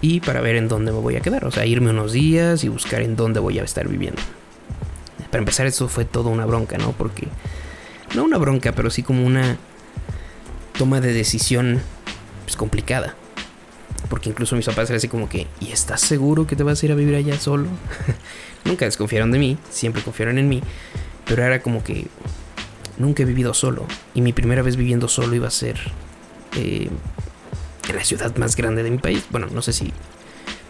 y 0.01 0.21
para 0.21 0.41
ver 0.41 0.57
en 0.57 0.69
dónde 0.69 0.93
me 0.93 0.99
voy 0.99 1.17
a 1.17 1.21
quedar. 1.21 1.45
O 1.45 1.51
sea, 1.51 1.67
irme 1.67 1.91
unos 1.91 2.13
días 2.13 2.65
y 2.65 2.69
buscar 2.69 3.03
en 3.03 3.17
dónde 3.17 3.41
voy 3.41 3.59
a 3.59 3.65
estar 3.65 3.89
viviendo. 3.89 4.21
Para 5.31 5.41
empezar, 5.41 5.67
eso 5.67 5.89
fue 5.89 6.05
toda 6.05 6.31
una 6.31 6.47
bronca, 6.47 6.79
¿no? 6.79 6.93
Porque, 6.93 7.29
no 8.15 8.25
una 8.25 8.39
bronca, 8.39 8.73
pero 8.73 8.91
sí 8.91 9.03
como 9.03 9.25
una 9.25 9.59
toma 10.77 11.01
de 11.01 11.13
decisión 11.13 11.81
pues, 12.45 12.57
complicada. 12.57 13.15
Porque 14.09 14.29
incluso 14.29 14.57
mis 14.57 14.67
papás 14.67 14.91
eran 14.91 14.97
así 14.97 15.09
como 15.09 15.29
que, 15.29 15.47
¿y 15.61 15.71
estás 15.71 16.01
seguro 16.01 16.47
que 16.47 16.57
te 16.57 16.65
vas 16.65 16.83
a 16.83 16.87
ir 16.87 16.93
a 16.93 16.97
vivir 16.97 17.15
allá 17.15 17.39
solo? 17.39 17.69
nunca 18.65 18.85
desconfiaron 18.85 19.31
de 19.31 19.39
mí, 19.39 19.59
siempre 19.71 20.03
confiaron 20.03 20.39
en 20.39 20.49
mí, 20.49 20.63
pero 21.27 21.45
era 21.45 21.63
como 21.63 21.85
que 21.85 22.09
nunca 23.01 23.23
he 23.23 23.27
vivido 23.27 23.55
solo. 23.55 23.87
Y 24.15 24.21
mi 24.21 24.33
primera 24.33 24.63
vez 24.63 24.77
viviendo 24.77 25.09
solo 25.09 25.35
iba 25.35 25.49
a 25.49 25.51
ser 25.51 25.79
eh, 26.57 26.89
en 27.89 27.97
la 27.97 28.05
ciudad 28.05 28.35
más 28.37 28.57
grande 28.57 28.83
de 28.83 28.91
mi 28.91 28.99
país. 28.99 29.25
Bueno, 29.31 29.49
no 29.53 29.63
sé 29.63 29.73
si 29.73 29.93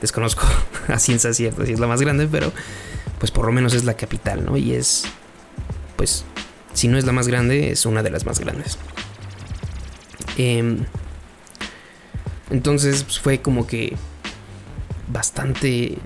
desconozco 0.01 0.47
a 0.89 0.99
ciencia 0.99 1.33
cierta 1.35 1.67
si 1.67 1.73
es 1.73 1.81
la 1.81 1.87
más 1.87 2.01
grande, 2.01 2.29
pero 2.31 2.53
pues 3.19 3.31
por 3.31 3.47
lo 3.47 3.53
menos 3.53 3.75
es 3.75 3.85
la 3.85 3.95
capital, 3.95 4.47
¿no? 4.47 4.57
Y 4.57 4.73
es, 4.73 5.05
pues, 5.97 6.25
si 6.73 6.89
no 6.89 6.97
es 6.97 7.05
la 7.05 7.13
más 7.13 7.29
grande, 7.29 7.71
es 7.71 7.85
una 7.85 8.03
de 8.03 8.11
las 8.11 8.25
más 8.25 8.41
grandes. 8.41 8.79
Eh, 10.39 10.79
entonces 12.51 13.05
pues, 13.05 13.19
fue 13.19 13.43
como 13.43 13.67
que 13.67 13.97
bastante 15.13 15.99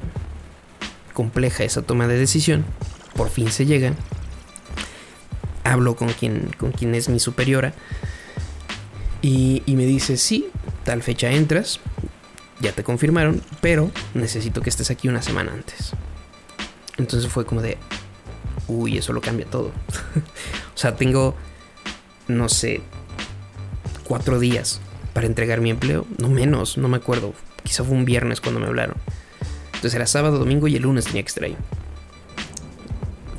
compleja 1.13 1.65
esa 1.65 1.83
toma 1.83 2.07
de 2.09 2.19
decisión. 2.19 2.65
Por 3.15 3.31
fin 3.31 3.51
se 3.51 3.67
llega. 3.67 3.95
Hablo 5.75 5.97
con 5.97 6.09
quien, 6.13 6.51
con 6.57 6.71
quien 6.71 6.95
es 6.95 7.09
mi 7.09 7.19
superiora. 7.19 7.75
Y, 9.23 9.65
me 9.67 9.87
dice, 9.87 10.17
sí, 10.17 10.47
tal 10.85 11.03
fecha 11.03 11.33
entras. 11.33 11.81
Ya 12.61 12.71
te 12.71 12.85
confirmaron, 12.85 13.43
pero 13.61 13.91
necesito 14.15 14.61
que 14.61 14.71
estés 14.71 14.93
aquí 14.93 15.09
una 15.09 15.21
semana 15.21 15.53
antes. 15.53 15.91
Entonces 16.97 17.29
fue 17.29 17.45
como 17.45 17.61
de, 17.61 17.77
uy, 18.69 18.99
eso 18.99 19.13
lo 19.13 19.21
cambia 19.21 19.47
todo. 19.47 19.73
o 20.75 20.79
sea, 20.79 20.95
tengo, 20.95 21.35
no 22.29 22.49
sé, 22.49 22.81
cuatro 24.05 24.39
días 24.39 24.81
para 25.13 25.27
entregar 25.27 25.61
mi 25.61 25.71
empleo. 25.71 26.07
No 26.19 26.29
menos, 26.29 26.79
no 26.79 26.87
me 26.87 26.99
acuerdo. 26.99 27.35
Quizá 27.65 27.83
fue 27.83 27.97
un 27.97 28.05
viernes 28.05 28.41
cuando 28.41 28.61
me 28.61 28.67
hablaron. 28.67 28.95
Entonces 29.75 29.95
era 29.95 30.07
sábado, 30.07 30.39
domingo 30.39 30.69
y 30.69 30.77
el 30.77 30.83
lunes 30.83 31.07
tenía 31.07 31.25
que 31.25 31.45
ahí. 31.45 31.57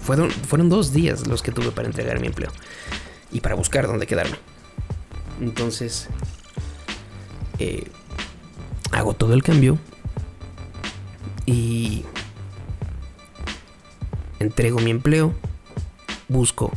Fueron, 0.06 0.30
fueron 0.30 0.70
dos 0.70 0.94
días 0.94 1.26
los 1.26 1.42
que 1.42 1.52
tuve 1.52 1.72
para 1.72 1.88
entregar 1.88 2.20
mi 2.20 2.28
empleo. 2.28 2.52
Y 3.32 3.42
para 3.42 3.56
buscar 3.56 3.88
dónde 3.88 4.06
quedarme. 4.06 4.38
Entonces, 5.42 6.10
eh, 7.58 7.88
hago 8.92 9.16
todo 9.16 9.34
el 9.34 9.42
cambio. 9.42 9.80
Y 11.48 12.06
entrego 14.40 14.80
mi 14.80 14.92
empleo. 14.92 15.34
Busco 16.28 16.72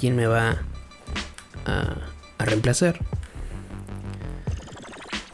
quién 0.00 0.16
me 0.16 0.26
va 0.26 0.62
a, 1.66 1.96
reemplazar. 2.38 2.98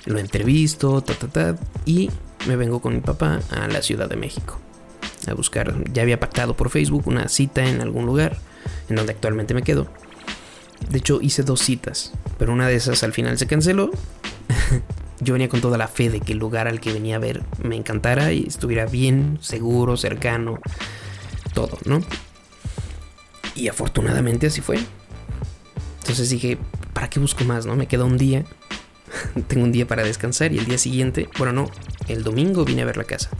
Lo 0.04 0.18
entrevisto, 0.18 1.02
y 1.86 2.10
me 2.46 2.56
vengo 2.56 2.80
con 2.80 2.94
mi 2.94 3.00
papá 3.00 3.40
a 3.50 3.68
la 3.68 3.80
Ciudad 3.80 4.08
de 4.08 4.16
México. 4.16 4.60
A 5.26 5.34
buscar, 5.34 5.74
ya 5.92 6.02
había 6.02 6.20
pactado 6.20 6.56
por 6.56 6.70
Facebook 6.70 7.06
una 7.06 7.28
cita 7.28 7.68
en 7.68 7.80
algún 7.80 8.06
lugar, 8.06 8.38
en 8.88 8.96
donde 8.96 9.12
actualmente 9.12 9.54
me 9.54 9.62
quedo. 9.62 9.88
De 10.88 10.98
hecho, 10.98 11.20
hice 11.20 11.42
dos 11.42 11.60
citas, 11.60 12.12
pero 12.38 12.52
una 12.52 12.68
de 12.68 12.76
esas 12.76 13.02
al 13.02 13.12
final 13.12 13.38
se 13.38 13.46
canceló. 13.46 13.90
Yo 15.20 15.32
venía 15.32 15.48
con 15.48 15.60
toda 15.60 15.78
la 15.78 15.88
fe 15.88 16.10
de 16.10 16.20
que 16.20 16.32
el 16.32 16.38
lugar 16.38 16.68
al 16.68 16.80
que 16.80 16.92
venía 16.92 17.16
a 17.16 17.18
ver 17.20 17.42
me 17.62 17.74
encantara 17.74 18.32
y 18.32 18.44
estuviera 18.46 18.84
bien, 18.86 19.38
seguro, 19.40 19.96
cercano, 19.96 20.58
todo, 21.54 21.78
¿no? 21.86 22.00
Y 23.54 23.68
afortunadamente 23.68 24.46
así 24.46 24.60
fue. 24.60 24.78
Entonces 26.00 26.28
dije, 26.28 26.58
¿para 26.92 27.08
qué 27.08 27.18
busco 27.18 27.44
más, 27.44 27.64
no? 27.64 27.74
Me 27.74 27.88
queda 27.88 28.04
un 28.04 28.18
día 28.18 28.44
tengo 29.48 29.64
un 29.64 29.72
día 29.72 29.86
para 29.86 30.02
descansar 30.02 30.52
y 30.52 30.58
el 30.58 30.66
día 30.66 30.78
siguiente, 30.78 31.28
bueno, 31.38 31.52
no, 31.52 31.70
el 32.08 32.22
domingo 32.22 32.64
vine 32.64 32.82
a 32.82 32.84
ver 32.84 32.96
la 32.96 33.04
casa. 33.04 33.30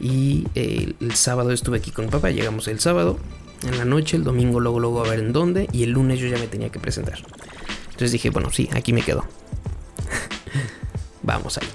Y 0.00 0.46
el, 0.54 0.96
el 1.00 1.14
sábado 1.14 1.50
estuve 1.50 1.78
aquí 1.78 1.90
con 1.90 2.04
mi 2.06 2.10
papá, 2.10 2.30
llegamos 2.30 2.68
el 2.68 2.78
sábado, 2.80 3.18
en 3.66 3.78
la 3.78 3.84
noche, 3.84 4.16
el 4.16 4.24
domingo 4.24 4.60
luego, 4.60 4.80
luego 4.80 5.04
a 5.04 5.08
ver 5.08 5.18
en 5.18 5.32
dónde 5.32 5.68
y 5.72 5.82
el 5.82 5.90
lunes 5.90 6.20
yo 6.20 6.28
ya 6.28 6.38
me 6.38 6.46
tenía 6.46 6.70
que 6.70 6.78
presentar. 6.78 7.18
Entonces 7.86 8.12
dije, 8.12 8.30
bueno, 8.30 8.50
sí, 8.52 8.68
aquí 8.72 8.92
me 8.92 9.02
quedo. 9.02 9.24
Vamos 11.22 11.58
ahí. 11.58 11.66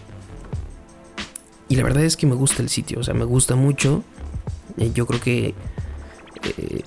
Y 1.68 1.76
la 1.76 1.84
verdad 1.84 2.04
es 2.04 2.16
que 2.16 2.26
me 2.26 2.36
gusta 2.36 2.62
el 2.62 2.70
sitio, 2.70 3.00
o 3.00 3.04
sea, 3.04 3.14
me 3.14 3.26
gusta 3.26 3.56
mucho. 3.56 4.04
Eh, 4.78 4.92
yo 4.94 5.06
creo 5.06 5.20
que 5.20 5.54
eh, 6.44 6.82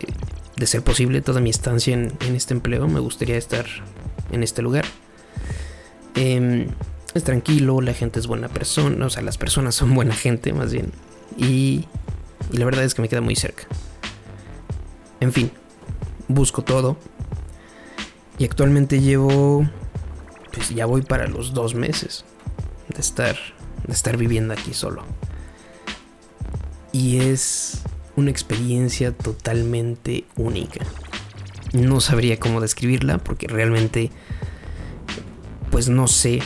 de 0.57 0.67
ser 0.67 0.83
posible 0.83 1.21
toda 1.21 1.41
mi 1.41 1.51
estancia 1.51 1.95
en, 1.95 2.13
este 2.35 2.55
empleo 2.55 2.89
me 2.89 3.01
gustaría 3.01 3.37
estar 3.37 3.67
en 4.33 4.43
este 4.43 4.63
lugar. 4.63 4.87
Eh, 6.15 6.69
es 7.15 7.25
tranquilo, 7.25 7.81
la 7.81 7.95
gente 7.95 8.21
es 8.21 8.27
buena 8.27 8.49
persona, 8.49 9.07
o 9.07 9.11
sea, 9.11 9.23
las 9.23 9.39
personas 9.39 9.75
son 9.75 9.95
buena 9.95 10.15
gente 10.15 10.53
más 10.53 10.73
bien. 10.73 10.93
Y, 11.37 11.87
y 12.53 12.57
la 12.57 12.65
verdad 12.65 12.85
es 12.85 12.95
que 12.95 13.03
me 13.03 13.09
queda 13.09 13.21
muy 13.21 13.37
cerca. 13.37 13.65
En 15.21 15.33
fin, 15.33 15.51
busco 16.29 16.63
todo. 16.63 16.97
Y 18.39 18.45
actualmente 18.45 19.01
llevo, 19.01 19.67
pues 20.53 20.71
ya 20.71 20.87
voy 20.87 21.03
para 21.03 21.27
los 21.27 21.55
dos 21.55 21.75
meses 21.75 22.25
de 22.95 23.01
estar, 23.01 23.37
de 23.87 23.93
estar 23.93 24.17
viviendo 24.17 24.53
aquí 24.53 24.75
solo. 24.75 25.05
Y 26.93 27.19
es 27.21 27.83
una 28.15 28.31
experiencia 28.31 29.13
totalmente 29.13 30.25
única. 30.37 30.85
No 31.73 32.01
sabría 32.01 32.39
cómo 32.39 32.61
describirla 32.61 33.19
porque 33.19 33.49
realmente 33.49 34.11
pues 35.71 35.89
no 35.89 36.09
sé 36.09 36.41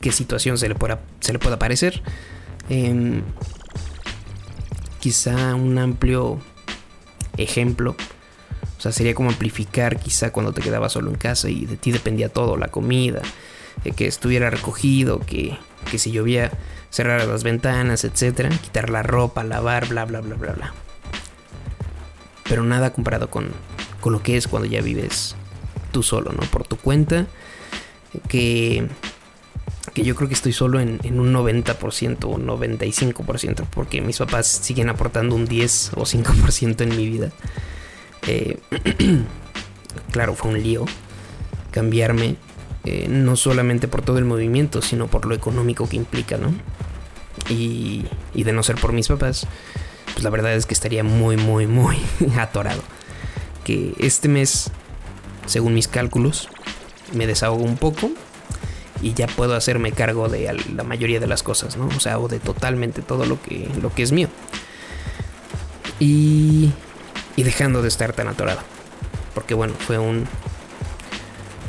qué 0.00 0.12
situación 0.12 0.58
se 0.58 0.68
le 0.68 0.74
pueda, 0.74 1.00
se 1.20 1.32
le 1.32 1.38
pueda 1.38 1.58
parecer. 1.58 2.02
Eh, 2.68 3.22
quizá 5.04 5.54
un 5.54 5.76
amplio 5.76 6.38
ejemplo. 7.36 7.94
O 8.78 8.80
sea, 8.80 8.90
sería 8.90 9.14
como 9.14 9.28
amplificar 9.28 10.00
quizá 10.00 10.32
cuando 10.32 10.54
te 10.54 10.62
quedabas 10.62 10.92
solo 10.92 11.10
en 11.10 11.16
casa 11.16 11.50
y 11.50 11.66
de 11.66 11.76
ti 11.76 11.92
dependía 11.92 12.30
todo, 12.30 12.56
la 12.56 12.68
comida, 12.68 13.20
eh, 13.84 13.92
que 13.92 14.06
estuviera 14.06 14.48
recogido, 14.48 15.20
que, 15.20 15.58
que 15.90 15.98
si 15.98 16.10
llovía 16.10 16.52
cerrar 16.88 17.26
las 17.26 17.42
ventanas, 17.42 18.04
etcétera, 18.04 18.48
quitar 18.48 18.88
la 18.88 19.02
ropa, 19.02 19.44
lavar, 19.44 19.88
bla, 19.88 20.06
bla, 20.06 20.22
bla, 20.22 20.36
bla, 20.36 20.52
bla. 20.52 20.74
Pero 22.48 22.62
nada 22.62 22.94
comparado 22.94 23.28
con, 23.28 23.50
con 24.00 24.14
lo 24.14 24.22
que 24.22 24.38
es 24.38 24.48
cuando 24.48 24.66
ya 24.66 24.80
vives 24.80 25.36
tú 25.92 26.02
solo, 26.02 26.32
¿no? 26.32 26.44
Por 26.44 26.66
tu 26.66 26.78
cuenta, 26.78 27.26
que, 28.26 28.88
que 29.92 30.02
yo 30.02 30.14
creo 30.14 30.28
que 30.28 30.34
estoy 30.34 30.52
solo 30.52 30.80
en, 30.80 30.98
un 31.18 31.32
90% 31.32 32.24
o 32.24 32.38
95%, 32.38 33.66
porque 33.70 34.00
mis 34.00 34.18
papás 34.18 34.46
siguen 34.46 34.88
aportando 34.88 35.34
un 35.34 35.44
10 35.44 35.92
o 35.96 36.02
5% 36.02 36.80
en 36.80 36.96
mi 36.96 37.08
vida. 37.08 37.32
Eh, 38.26 38.58
claro, 40.12 40.34
fue 40.34 40.52
un 40.52 40.62
lío 40.62 40.86
cambiarme, 41.70 42.36
eh, 42.84 43.08
no 43.08 43.36
solamente 43.36 43.88
por 43.88 44.02
todo 44.02 44.18
el 44.18 44.24
movimiento, 44.24 44.80
sino 44.80 45.08
por 45.08 45.26
lo 45.26 45.34
económico 45.34 45.88
que 45.88 45.96
implica, 45.96 46.38
¿no? 46.38 46.54
Y, 47.50 48.06
y 48.32 48.44
de 48.44 48.52
no 48.52 48.62
ser 48.62 48.76
por 48.76 48.92
mis 48.92 49.08
papás, 49.08 49.46
pues 50.12 50.22
la 50.22 50.30
verdad 50.30 50.54
es 50.54 50.66
que 50.66 50.74
estaría 50.74 51.02
muy, 51.02 51.36
muy, 51.36 51.66
muy 51.66 51.98
atorado. 52.38 52.82
Que 53.64 53.94
este 53.98 54.28
mes, 54.28 54.70
según 55.46 55.74
mis 55.74 55.88
cálculos, 55.88 56.48
me 57.12 57.26
desahogo 57.26 57.64
un 57.64 57.76
poco 57.76 58.12
y 59.04 59.12
ya 59.12 59.26
puedo 59.26 59.54
hacerme 59.54 59.92
cargo 59.92 60.30
de 60.30 60.50
la 60.74 60.82
mayoría 60.82 61.20
de 61.20 61.26
las 61.26 61.42
cosas, 61.42 61.76
¿no? 61.76 61.88
O 61.88 62.00
sea, 62.00 62.18
o 62.18 62.26
de 62.26 62.40
totalmente 62.40 63.02
todo 63.02 63.26
lo 63.26 63.40
que, 63.40 63.68
lo 63.82 63.92
que 63.92 64.02
es 64.02 64.12
mío. 64.12 64.28
Y, 66.00 66.72
y 67.36 67.42
dejando 67.42 67.82
de 67.82 67.88
estar 67.88 68.14
tan 68.14 68.28
atorado. 68.28 68.60
Porque 69.34 69.52
bueno, 69.52 69.74
fue 69.78 69.98
un, 69.98 70.24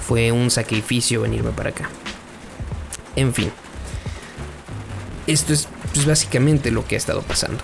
fue 0.08 0.32
un 0.32 0.50
sacrificio 0.50 1.24
venirme 1.24 1.52
para 1.52 1.72
acá. 1.72 1.90
En 3.18 3.34
fin. 3.34 3.52
Esto 5.28 5.52
es 5.52 5.68
pues, 5.94 6.06
básicamente 6.06 6.72
lo 6.72 6.86
que 6.86 6.96
ha 6.96 6.98
estado 6.98 7.22
pasando. 7.22 7.62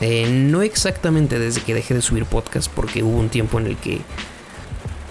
Eh, 0.00 0.26
no 0.30 0.62
exactamente 0.62 1.38
desde 1.38 1.60
que 1.60 1.74
dejé 1.74 1.92
de 1.92 2.00
subir 2.00 2.24
podcast, 2.24 2.70
porque 2.74 3.02
hubo 3.02 3.18
un 3.18 3.28
tiempo 3.28 3.60
en 3.60 3.66
el 3.66 3.76
que, 3.76 4.00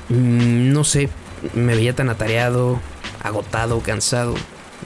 mm, 0.09 0.73
no 0.73 0.83
sé, 0.83 1.09
me 1.53 1.75
veía 1.75 1.93
tan 1.93 2.09
atareado, 2.09 2.79
agotado, 3.27 3.79
cansado, 3.81 4.35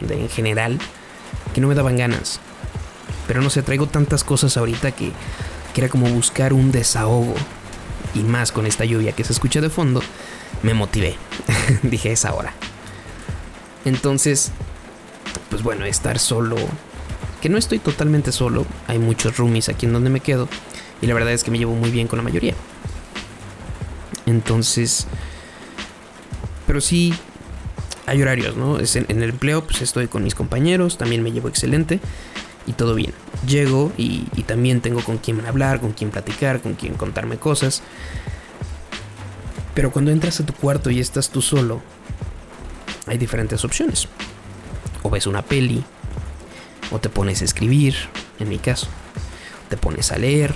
en 0.08 0.30
general, 0.30 0.80
que 1.54 1.62
no 1.62 1.68
me 1.68 1.76
daban 1.76 1.98
ganas. 1.98 2.40
Pero 3.28 3.42
no 3.42 3.50
sé, 3.50 3.62
traigo 3.62 3.88
tantas 3.88 4.24
cosas 4.24 4.58
ahorita 4.58 4.92
que, 4.92 5.12
que 5.74 5.82
era 5.82 5.90
como 5.90 6.10
buscar 6.10 6.54
un 6.54 6.72
desahogo. 6.72 7.36
Y 8.16 8.20
más 8.20 8.52
con 8.52 8.66
esta 8.66 8.86
lluvia 8.86 9.12
que 9.12 9.24
se 9.24 9.34
escucha 9.34 9.62
de 9.62 9.70
fondo, 9.70 10.02
me 10.64 10.74
motivé. 10.74 11.16
Dije, 11.84 12.12
es 12.12 12.26
ahora. 12.26 12.54
Entonces, 13.86 14.52
pues 15.50 15.64
bueno, 15.64 15.86
estar 15.86 16.20
solo. 16.20 16.56
Que 17.42 17.50
no 17.50 17.58
estoy 17.58 17.80
totalmente 17.80 18.32
solo. 18.32 18.66
Hay 18.88 19.00
muchos 19.00 19.38
roomies 19.38 19.70
aquí 19.70 19.86
en 19.86 19.94
donde 19.94 20.10
me 20.10 20.20
quedo. 20.20 20.50
Y 21.02 21.08
la 21.08 21.14
verdad 21.14 21.32
es 21.32 21.44
que 21.44 21.52
me 21.52 21.58
llevo 21.58 21.76
muy 21.76 21.92
bien 21.92 22.08
con 22.08 22.18
la 22.18 22.24
mayoría. 22.24 22.56
Entonces. 24.26 25.08
Pero 26.68 26.82
sí. 26.82 27.14
Hay 28.10 28.22
horarios, 28.22 28.56
¿no? 28.56 28.80
Es 28.80 28.96
en, 28.96 29.06
el 29.08 29.30
empleo, 29.30 29.64
pues 29.64 29.82
estoy 29.82 30.08
con 30.08 30.24
mis 30.24 30.34
compañeros. 30.34 30.98
También 30.98 31.22
me 31.22 31.32
llevo 31.32 31.48
excelente. 31.48 32.00
Y 32.66 32.74
todo 32.74 32.96
bien. 32.96 33.14
Llego 33.48 33.92
y, 33.98 34.28
y 34.36 34.44
también 34.44 34.82
tengo 34.82 35.04
con 35.04 35.20
quien 35.20 35.46
hablar, 35.46 35.80
con 35.80 35.92
quien 35.92 36.10
platicar, 36.10 36.60
con 36.62 36.74
quien 36.74 36.96
contarme 36.96 37.38
cosas. 37.38 37.84
Pero 39.76 39.92
cuando 39.92 40.12
entras 40.12 40.40
a 40.40 40.46
tu 40.46 40.54
cuarto 40.54 40.90
y 40.90 41.00
estás 41.00 41.30
tú 41.30 41.42
solo, 41.42 41.82
hay 43.06 43.18
diferentes 43.18 43.64
opciones. 43.64 44.08
O 45.04 45.10
ves 45.10 45.28
una 45.28 45.44
peli, 45.44 45.84
o 46.92 47.00
te 47.00 47.10
pones 47.10 47.42
a 47.42 47.46
escribir, 47.46 47.96
en 48.40 48.50
mi 48.50 48.58
caso. 48.58 48.88
Te 49.70 49.78
pones 49.78 50.12
a 50.12 50.18
leer, 50.18 50.54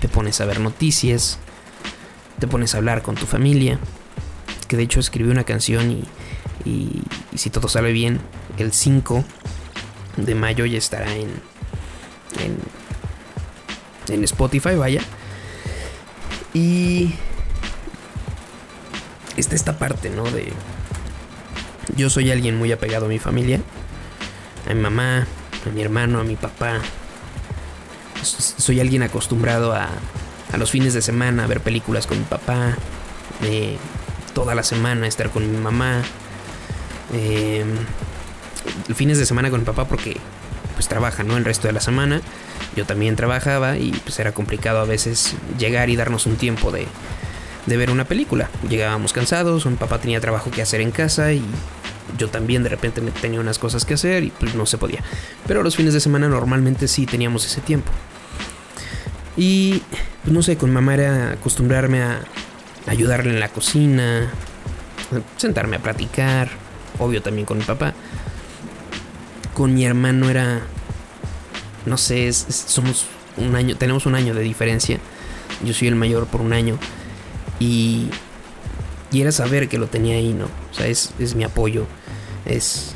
te 0.00 0.08
pones 0.08 0.40
a 0.40 0.44
ver 0.46 0.60
noticias, 0.60 1.38
te 2.38 2.46
pones 2.46 2.74
a 2.74 2.78
hablar 2.78 3.02
con 3.02 3.16
tu 3.16 3.26
familia. 3.26 3.78
Que 4.68 4.76
de 4.76 4.84
hecho 4.84 5.00
escribí 5.00 5.30
una 5.30 5.44
canción 5.44 5.90
y, 5.90 6.04
y, 6.64 7.02
y 7.32 7.38
si 7.38 7.50
todo 7.50 7.68
sale 7.68 7.92
bien, 7.92 8.20
el 8.58 8.72
5 8.72 9.24
de 10.16 10.34
mayo 10.34 10.64
ya 10.64 10.78
estará 10.78 11.14
en, 11.14 11.30
en, 12.40 12.58
en 14.08 14.24
Spotify, 14.24 14.74
vaya. 14.76 15.00
Y 16.52 17.14
está 19.36 19.54
esta 19.54 19.78
parte, 19.78 20.10
¿no? 20.10 20.24
De... 20.24 20.52
Yo 21.96 22.10
soy 22.10 22.30
alguien 22.30 22.56
muy 22.56 22.72
apegado 22.72 23.06
a 23.06 23.08
mi 23.08 23.18
familia, 23.18 23.60
a 24.70 24.74
mi 24.74 24.80
mamá, 24.80 25.26
a 25.66 25.70
mi 25.70 25.82
hermano, 25.82 26.20
a 26.20 26.24
mi 26.24 26.36
papá. 26.36 26.80
Soy 28.22 28.80
alguien 28.80 29.02
acostumbrado 29.02 29.74
a, 29.74 29.88
a 30.52 30.56
los 30.56 30.70
fines 30.70 30.94
de 30.94 31.02
semana 31.02 31.44
a 31.44 31.46
ver 31.46 31.60
películas 31.60 32.06
con 32.06 32.18
mi 32.18 32.24
papá, 32.24 32.76
eh, 33.42 33.76
toda 34.34 34.54
la 34.54 34.62
semana 34.62 35.06
estar 35.06 35.30
con 35.30 35.50
mi 35.50 35.58
mamá. 35.58 36.02
Eh, 37.14 37.64
fines 38.94 39.18
de 39.18 39.26
semana 39.26 39.50
con 39.50 39.60
mi 39.60 39.66
papá 39.66 39.86
porque 39.86 40.16
pues 40.74 40.88
trabaja, 40.88 41.22
¿no? 41.22 41.36
El 41.36 41.44
resto 41.44 41.68
de 41.68 41.72
la 41.72 41.80
semana. 41.80 42.20
Yo 42.76 42.84
también 42.84 43.16
trabajaba 43.16 43.78
y 43.78 43.92
pues 44.04 44.18
era 44.18 44.32
complicado 44.32 44.80
a 44.80 44.84
veces 44.84 45.34
llegar 45.58 45.90
y 45.90 45.96
darnos 45.96 46.26
un 46.26 46.36
tiempo 46.36 46.72
de, 46.72 46.86
ver 47.66 47.90
una 47.90 48.04
película. 48.04 48.50
Llegábamos 48.68 49.12
cansados, 49.12 49.66
mi 49.66 49.76
papá 49.76 49.98
tenía 49.98 50.20
trabajo 50.20 50.50
que 50.50 50.62
hacer 50.62 50.80
en 50.80 50.90
casa 50.90 51.32
y 51.32 51.42
yo 52.18 52.28
también 52.28 52.62
de 52.62 52.68
repente 52.68 53.00
tenía 53.20 53.40
unas 53.40 53.58
cosas 53.58 53.84
que 53.84 53.94
hacer 53.94 54.24
y 54.24 54.30
pues 54.30 54.54
no 54.54 54.66
se 54.66 54.78
podía. 54.78 55.00
Pero 55.46 55.62
los 55.62 55.76
fines 55.76 55.94
de 55.94 56.00
semana 56.00 56.28
normalmente 56.28 56.88
sí 56.88 57.06
teníamos 57.06 57.46
ese 57.46 57.60
tiempo. 57.60 57.90
Y 59.36 59.82
pues 60.22 60.32
no 60.32 60.42
sé, 60.42 60.56
con 60.56 60.72
mamá 60.72 60.94
era 60.94 61.32
acostumbrarme 61.32 62.02
a 62.02 62.24
ayudarle 62.86 63.30
en 63.30 63.40
la 63.40 63.48
cocina, 63.48 64.30
sentarme 65.36 65.76
a 65.76 65.78
platicar, 65.80 66.63
obvio 66.98 67.22
también 67.22 67.46
con 67.46 67.58
mi 67.58 67.64
papá. 67.64 67.94
Con 69.54 69.74
mi 69.74 69.84
hermano 69.84 70.28
era, 70.30 70.62
no 71.86 71.96
sé, 71.96 72.32
somos 72.32 73.06
un 73.36 73.54
año, 73.54 73.76
tenemos 73.76 74.06
un 74.06 74.14
año 74.14 74.34
de 74.34 74.42
diferencia. 74.42 74.98
Yo 75.64 75.72
soy 75.72 75.88
el 75.88 75.94
mayor 75.94 76.26
por 76.26 76.40
un 76.40 76.52
año. 76.52 76.78
Y, 77.60 78.08
y 79.12 79.20
era 79.20 79.32
saber 79.32 79.68
que 79.68 79.78
lo 79.78 79.86
tenía 79.86 80.16
ahí, 80.16 80.32
¿no? 80.32 80.46
O 80.46 80.74
sea, 80.74 80.86
es, 80.86 81.12
es 81.18 81.34
mi 81.34 81.44
apoyo. 81.44 81.86
Es. 82.44 82.94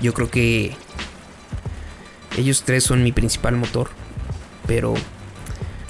Yo 0.00 0.14
creo 0.14 0.30
que. 0.30 0.76
Ellos 2.36 2.64
tres 2.64 2.84
son 2.84 3.02
mi 3.02 3.12
principal 3.12 3.56
motor. 3.56 3.90
Pero. 4.66 4.94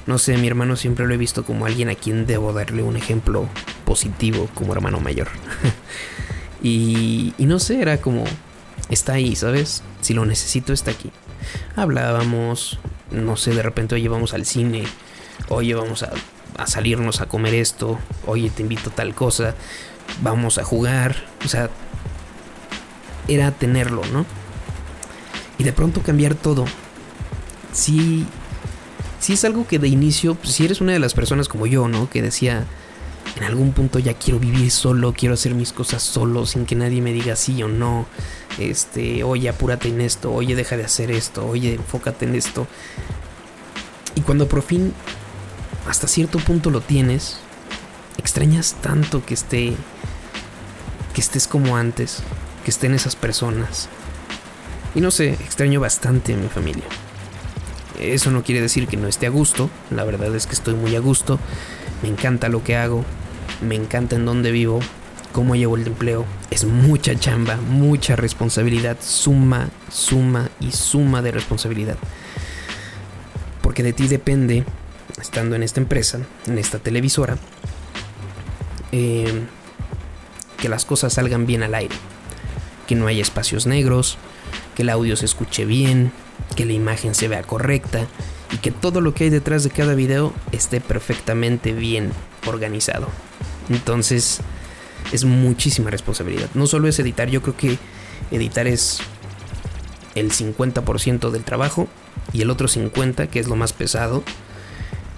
No 0.07 0.19
sé, 0.19 0.37
mi 0.37 0.47
hermano 0.47 0.77
siempre 0.77 1.07
lo 1.07 1.15
he 1.15 1.17
visto 1.17 1.45
como 1.45 1.65
alguien 1.65 1.89
a 1.89 1.95
quien 1.95 2.27
debo 2.27 2.53
darle 2.53 2.83
un 2.83 2.97
ejemplo 2.97 3.49
positivo 3.87 4.51
como 4.55 4.75
hermano 4.75 5.01
mayor. 5.01 5.29
y, 6.65 7.35
y 7.39 7.47
no 7.47 7.61
sé, 7.61 7.81
era 7.81 8.01
como. 8.01 8.25
Está 8.91 9.13
ahí, 9.15 9.37
¿sabes? 9.37 9.85
Si 10.01 10.15
lo 10.15 10.27
necesito, 10.27 10.73
está 10.73 10.91
aquí. 10.91 11.13
Hablábamos, 11.77 12.81
no 13.13 13.37
sé, 13.37 13.55
de 13.55 13.63
repente, 13.63 13.95
oye, 13.95 14.09
vamos 14.09 14.35
al 14.35 14.45
cine, 14.45 14.83
oye, 15.49 15.75
vamos 15.75 16.03
a 16.03 16.11
a 16.57 16.67
salirnos 16.67 17.21
a 17.21 17.27
comer 17.27 17.55
esto, 17.55 17.99
oye, 18.27 18.51
te 18.51 18.63
invito 18.63 18.91
a 18.91 18.95
tal 18.95 19.15
cosa, 19.15 19.55
vamos 20.23 20.59
a 20.59 20.65
jugar, 20.65 21.17
o 21.45 21.49
sea, 21.49 21.71
era 23.29 23.51
tenerlo, 23.51 24.03
¿no? 24.13 24.25
Y 25.59 25.65
de 25.65 25.73
pronto 25.73 26.03
cambiar 26.03 26.35
todo. 26.35 26.65
Sí, 27.73 28.27
sí 29.21 29.33
es 29.33 29.45
algo 29.45 29.67
que 29.67 29.79
de 29.79 29.89
inicio, 29.89 30.35
pues, 30.35 30.53
si 30.53 30.65
eres 30.65 30.81
una 30.81 30.93
de 30.93 30.99
las 30.99 31.15
personas 31.15 31.49
como 31.49 31.67
yo, 31.67 31.89
¿no? 31.89 32.09
Que 32.09 32.23
decía, 32.23 32.65
en 33.37 33.45
algún 33.45 33.73
punto 33.73 33.99
ya 33.99 34.15
quiero 34.15 34.39
vivir 34.39 34.71
solo, 34.71 35.13
quiero 35.13 35.35
hacer 35.35 35.55
mis 35.55 35.73
cosas 35.73 36.03
solo, 36.03 36.47
sin 36.47 36.67
que 36.67 36.77
nadie 36.77 37.03
me 37.03 37.13
diga 37.13 37.35
sí 37.35 37.63
o 37.63 37.69
no. 37.69 38.07
Este, 38.59 39.25
oye, 39.25 39.49
apúrate 39.49 39.89
en 39.89 40.01
esto, 40.01 40.33
oye, 40.33 40.55
deja 40.55 40.77
de 40.77 40.85
hacer 40.85 41.11
esto, 41.11 41.47
oye, 41.47 41.75
enfócate 41.75 42.27
en 42.27 42.37
esto. 42.37 42.69
Y 44.15 44.21
cuando 44.21 44.47
por 44.47 44.63
fin 44.63 44.93
hasta 45.89 46.07
cierto 46.07 46.39
punto 46.39 46.71
lo 46.71 46.81
tienes, 46.81 47.39
extrañas 48.19 48.77
tanto 48.81 49.25
que 49.25 49.35
esté 49.35 49.75
que 51.13 51.21
estés 51.21 51.47
como 51.47 51.77
antes, 51.77 52.23
que 52.65 52.71
estén 52.71 52.95
esas 52.95 53.17
personas. 53.17 53.89
Y 54.95 55.01
no 55.01 55.11
sé, 55.11 55.33
extraño 55.33 55.81
bastante 55.81 56.35
a 56.35 56.37
mi 56.37 56.49
familia. 56.49 56.85
Eso 57.99 58.31
no 58.31 58.43
quiere 58.43 58.61
decir 58.61 58.89
que 58.89 58.97
no 58.97 59.07
esté 59.07 59.27
a 59.27 59.31
gusto, 59.31 59.71
la 59.91 60.05
verdad 60.05 60.35
es 60.35 60.47
que 60.47 60.55
estoy 60.55 60.75
muy 60.75 60.97
a 60.97 61.01
gusto, 61.01 61.39
me 62.03 62.09
encanta 62.09 62.49
lo 62.49 62.65
que 62.65 62.77
hago, 62.77 63.05
me 63.61 63.75
encanta 63.75 64.17
en 64.17 64.25
dónde 64.25 64.51
vivo, 64.51 64.81
cómo 65.33 65.57
llevo 65.57 65.77
el 65.77 65.87
empleo, 65.87 66.25
es 66.51 66.65
mucha 66.65 67.15
chamba, 67.19 67.57
mucha 67.57 68.17
responsabilidad, 68.17 68.97
suma, 69.01 69.71
suma 69.91 70.51
y 70.61 70.73
suma 70.73 71.23
de 71.23 71.33
responsabilidad. 71.33 71.97
Porque 73.63 73.83
de 73.83 73.93
ti 73.93 74.07
depende 74.07 74.65
estando 75.21 75.57
en 75.57 75.63
esta 75.63 75.81
empresa, 75.81 76.21
en 76.47 76.59
esta 76.59 76.79
televisora, 76.79 77.37
eh, 78.93 79.43
que 80.59 80.69
las 80.69 80.85
cosas 80.85 81.15
salgan 81.15 81.47
bien 81.47 81.63
al 81.63 81.75
aire. 81.75 81.95
que 82.87 82.95
no 82.95 83.07
haya 83.07 83.23
espacios 83.23 83.67
negros, 83.67 84.19
que 84.77 84.83
el 84.83 84.91
audio 84.91 85.17
se 85.17 85.25
escuche 85.25 85.65
bien, 85.65 86.13
que 86.55 86.67
la 86.67 86.75
imagen 86.75 87.15
se 87.15 87.29
vea 87.29 87.43
correcta 87.43 88.07
y 88.53 88.59
que 88.59 88.71
todo 88.71 89.01
lo 89.01 89.15
que 89.15 89.25
hay 89.25 89.31
detrás 89.31 89.65
de 89.65 89.71
cada 89.71 89.95
video 89.95 90.35
esté 90.53 90.83
perfectamente 90.83 91.73
bien 91.73 92.13
organizado. 92.47 93.09
Entonces 93.69 94.41
es 95.13 95.25
muchísima 95.25 95.91
responsabilidad. 95.91 96.49
No 96.55 96.67
solo 96.67 96.89
es 96.89 96.99
editar, 96.99 97.29
yo 97.29 97.43
creo 97.43 97.57
que 97.57 97.79
editar 98.31 98.67
es 98.67 98.99
el 100.15 100.31
50% 100.31 101.31
del 101.31 101.45
trabajo 101.45 101.89
y 102.33 102.43
el 102.43 102.51
otro 102.51 102.69
50%, 102.69 103.29
que 103.29 103.41
es 103.41 103.49
lo 103.49 103.57
más 103.57 103.73
pesado, 103.73 104.23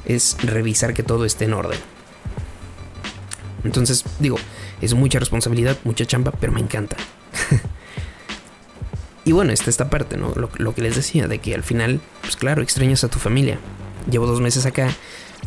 es 0.05 0.37
revisar 0.43 0.95
que 0.95 1.03
todo 1.03 1.25
esté 1.25 1.45
en 1.45 1.55
orden. 1.55 1.79
Entonces, 3.65 4.05
digo, 4.21 4.37
es 4.81 4.95
mucha 4.95 5.19
responsabilidad, 5.19 5.77
mucha 5.85 6.07
chamba, 6.07 6.33
pero 6.33 6.53
me 6.53 6.61
encanta. 6.61 6.97
y 9.25 9.33
bueno, 9.33 9.53
está 9.53 9.71
esta 9.71 9.91
parte, 9.91 10.17
¿no? 10.17 10.33
Lo, 10.35 10.51
lo, 10.57 10.75
que 10.75 10.83
les 10.83 10.95
decía, 10.95 11.27
de 11.27 11.39
que 11.41 11.55
al 11.55 11.65
final, 11.65 12.01
pues 12.21 12.37
claro, 12.37 12.63
extrañas 12.63 13.03
a 13.03 13.09
tu 13.09 13.19
familia. 13.19 13.59
Llevo 14.11 14.27
dos 14.27 14.41
meses 14.41 14.67
acá. 14.67 14.95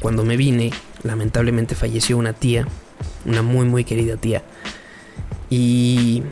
Cuando 0.02 0.26
me 0.26 0.38
vine, 0.38 0.72
lamentablemente 1.04 1.76
falleció 1.76 2.18
una 2.18 2.34
tía, 2.34 2.66
una 3.26 3.42
muy, 3.42 3.66
muy 3.66 3.84
querida 3.84 4.18
tía. 4.18 4.44
Y 5.50 6.24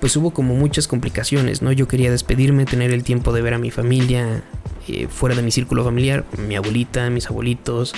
pues 0.00 0.16
hubo 0.16 0.32
como 0.32 0.54
muchas 0.54 0.88
complicaciones, 0.88 1.62
¿no? 1.62 1.72
Yo 1.72 1.88
quería 1.88 2.10
despedirme, 2.10 2.64
tener 2.64 2.92
el 2.92 3.02
tiempo 3.02 3.32
de 3.32 3.42
ver 3.42 3.54
a 3.54 3.58
mi 3.58 3.70
familia 3.70 4.44
eh, 4.88 5.08
fuera 5.08 5.34
de 5.34 5.42
mi 5.42 5.50
círculo 5.50 5.84
familiar, 5.84 6.24
mi 6.36 6.56
abuelita, 6.56 7.10
mis 7.10 7.26
abuelitos, 7.28 7.94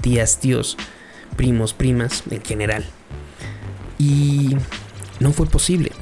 tías, 0.00 0.38
tíos, 0.40 0.76
primos, 1.36 1.74
primas, 1.74 2.22
en 2.30 2.42
general. 2.42 2.84
Y 3.98 4.56
no 5.20 5.32
fue 5.32 5.46
posible. 5.46 5.92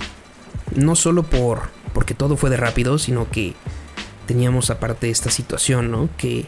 No 0.74 0.96
solo 0.96 1.22
por 1.22 1.74
porque 1.94 2.12
todo 2.12 2.36
fue 2.36 2.50
de 2.50 2.58
rápido, 2.58 2.98
sino 2.98 3.30
que 3.30 3.54
teníamos 4.26 4.68
aparte 4.68 5.08
esta 5.08 5.30
situación, 5.30 5.90
¿no? 5.90 6.10
Que 6.18 6.46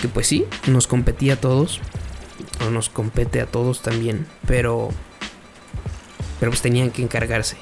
que 0.00 0.08
pues 0.08 0.26
sí, 0.26 0.46
nos 0.66 0.86
competía 0.86 1.34
a 1.34 1.36
todos 1.36 1.82
nos 2.68 2.90
compete 2.90 3.40
a 3.40 3.46
todos 3.46 3.80
también, 3.80 4.26
pero 4.46 4.90
pero 6.38 6.50
pues 6.50 6.62
tenían 6.62 6.90
que 6.90 7.02
encargarse 7.02 7.56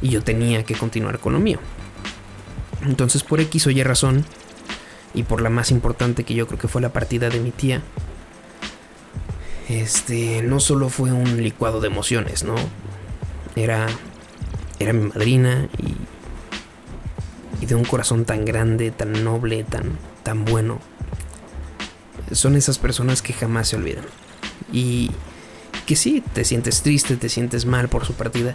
y 0.00 0.08
yo 0.10 0.22
tenía 0.22 0.64
que 0.64 0.74
continuar 0.74 1.18
con 1.18 1.32
lo 1.34 1.38
mío. 1.38 1.58
Entonces 2.84 3.22
por 3.22 3.40
X 3.40 3.66
o 3.66 3.70
Y 3.70 3.82
razón, 3.82 4.24
y 5.14 5.24
por 5.24 5.40
la 5.40 5.50
más 5.50 5.70
importante 5.70 6.24
que 6.24 6.34
yo 6.34 6.46
creo 6.46 6.58
que 6.58 6.68
fue 6.68 6.80
la 6.80 6.92
partida 6.92 7.28
de 7.28 7.40
mi 7.40 7.50
tía, 7.50 7.82
este, 9.68 10.42
no 10.42 10.60
solo 10.60 10.88
fue 10.88 11.12
un 11.12 11.42
licuado 11.42 11.80
de 11.80 11.88
emociones, 11.88 12.44
¿no? 12.44 12.54
Era, 13.56 13.86
era 14.78 14.92
mi 14.92 15.08
madrina 15.08 15.68
y, 15.78 15.96
y 17.62 17.66
de 17.66 17.74
un 17.74 17.84
corazón 17.84 18.24
tan 18.24 18.44
grande, 18.44 18.90
tan 18.90 19.24
noble, 19.24 19.64
tan, 19.64 19.98
tan 20.22 20.44
bueno. 20.44 20.78
Son 22.32 22.56
esas 22.56 22.78
personas 22.78 23.22
que 23.22 23.32
jamás 23.32 23.68
se 23.68 23.76
olvidan. 23.76 24.04
Y 24.72 25.10
que 25.86 25.96
sí, 25.96 26.22
te 26.34 26.44
sientes 26.44 26.82
triste, 26.82 27.16
te 27.16 27.28
sientes 27.28 27.64
mal 27.64 27.88
por 27.88 28.04
su 28.04 28.14
partida, 28.14 28.54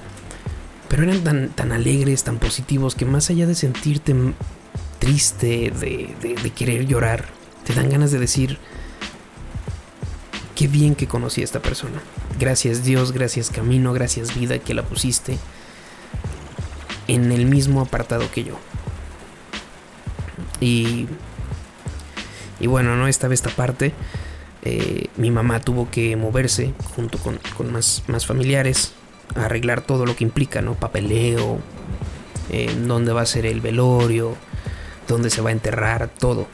pero 0.88 1.04
eran 1.04 1.24
tan, 1.24 1.50
tan 1.50 1.72
alegres, 1.72 2.24
tan 2.24 2.38
positivos, 2.38 2.94
que 2.94 3.06
más 3.06 3.32
allá 3.32 3.48
de 3.48 3.56
sentirte 3.56 4.16
triste, 5.00 5.72
de, 5.72 6.16
de, 6.22 6.50
querer 6.52 6.86
llorar, 6.86 7.26
te 7.66 7.74
dan 7.74 7.90
ganas 7.90 8.12
de 8.12 8.20
decir, 8.20 8.60
qué 10.56 10.68
bien 10.68 10.94
que 10.94 11.08
conocí 11.08 11.42
a 11.42 11.44
esta 11.44 11.62
persona. 11.62 12.00
Gracias 12.40 12.84
Dios, 12.84 13.12
gracias 13.12 13.50
Camino, 13.50 13.92
gracias 13.94 14.38
vida 14.40 14.60
que 14.60 14.74
la 14.74 14.84
pusiste 14.84 15.40
en 17.08 17.32
el 17.32 17.48
mismo 17.48 17.82
apartado 17.82 18.30
que 18.32 18.44
yo. 18.44 18.60
Y, 20.62 21.08
y 22.64 22.68
bueno, 22.68 22.96
no 22.96 23.10
estaba 23.10 23.34
esta 23.34 23.50
parte. 23.50 23.92
Eh, 24.62 25.08
mi 25.18 25.32
mamá 25.32 25.60
tuvo 25.60 25.92
que 25.92 26.16
moverse 26.16 26.74
junto 26.96 27.18
con, 27.18 27.38
más, 27.74 28.04
más, 28.08 28.26
familiares 28.26 28.94
a 29.36 29.46
arreglar 29.46 29.82
todo 29.82 30.06
lo 30.06 30.16
que 30.16 30.24
implica, 30.24 30.62
¿no? 30.62 30.76
Papeleo, 30.76 31.60
eh, 32.50 32.74
dónde 32.88 33.12
va 33.12 33.20
a 33.20 33.26
ser 33.26 33.46
el 33.46 33.60
velorio, 33.60 34.38
dónde 35.10 35.30
se 35.30 35.42
va 35.42 35.50
a 35.50 35.52
enterrar, 35.52 36.08
todo. 36.08 36.48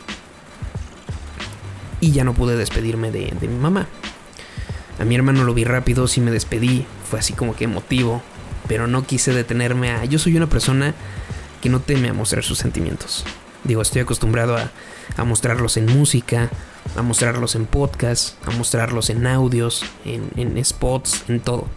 Y 2.01 2.11
ya 2.11 2.23
no 2.23 2.33
pude 2.33 2.57
despedirme 2.57 3.11
de, 3.11 3.31
de 3.39 3.47
mi 3.47 3.59
mamá. 3.59 3.87
A 4.97 5.05
mi 5.05 5.13
hermano 5.13 5.43
lo 5.43 5.53
vi 5.53 5.63
rápido, 5.63 6.07
sí 6.07 6.21
me 6.21 6.31
despedí, 6.31 6.87
fue 7.07 7.19
así 7.19 7.33
como 7.33 7.55
que 7.55 7.65
emotivo, 7.65 8.23
pero 8.67 8.87
no 8.87 9.05
quise 9.05 9.31
detenerme 9.31 9.91
a... 9.91 10.05
Yo 10.05 10.17
soy 10.17 10.35
una 10.35 10.47
persona 10.49 10.95
que 11.61 11.69
no 11.69 11.81
teme 11.81 12.09
a 12.09 12.13
mostrar 12.13 12.43
sus 12.43 12.57
sentimientos. 12.57 13.25
Digo, 13.63 13.81
estoy 13.81 14.01
acostumbrado 14.01 14.57
a, 14.57 15.23
mostrarlos 15.23 15.77
en 15.77 15.85
música, 15.85 16.49
a 16.95 17.01
mostrarlos 17.01 17.55
en 17.55 17.65
podcast, 17.65 18.35
a 18.47 18.51
mostrarlos 18.51 19.09
en 19.09 19.27
audios, 19.27 19.83
en, 20.05 20.63
spots, 20.63 21.25
en 21.27 21.39
todo. 21.41 21.67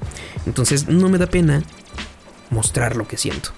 Entonces 0.47 0.88
no 0.88 1.09
me 1.09 1.18
da 1.18 1.27
pena 1.27 1.62
mostrar 2.51 2.97
lo 2.97 3.09
que 3.09 3.16
siento. 3.16 3.51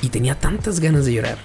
Y 0.00 0.08
tenía 0.08 0.38
tantas 0.38 0.80
ganas 0.80 1.04
de 1.04 1.12
llorar. 1.12 1.38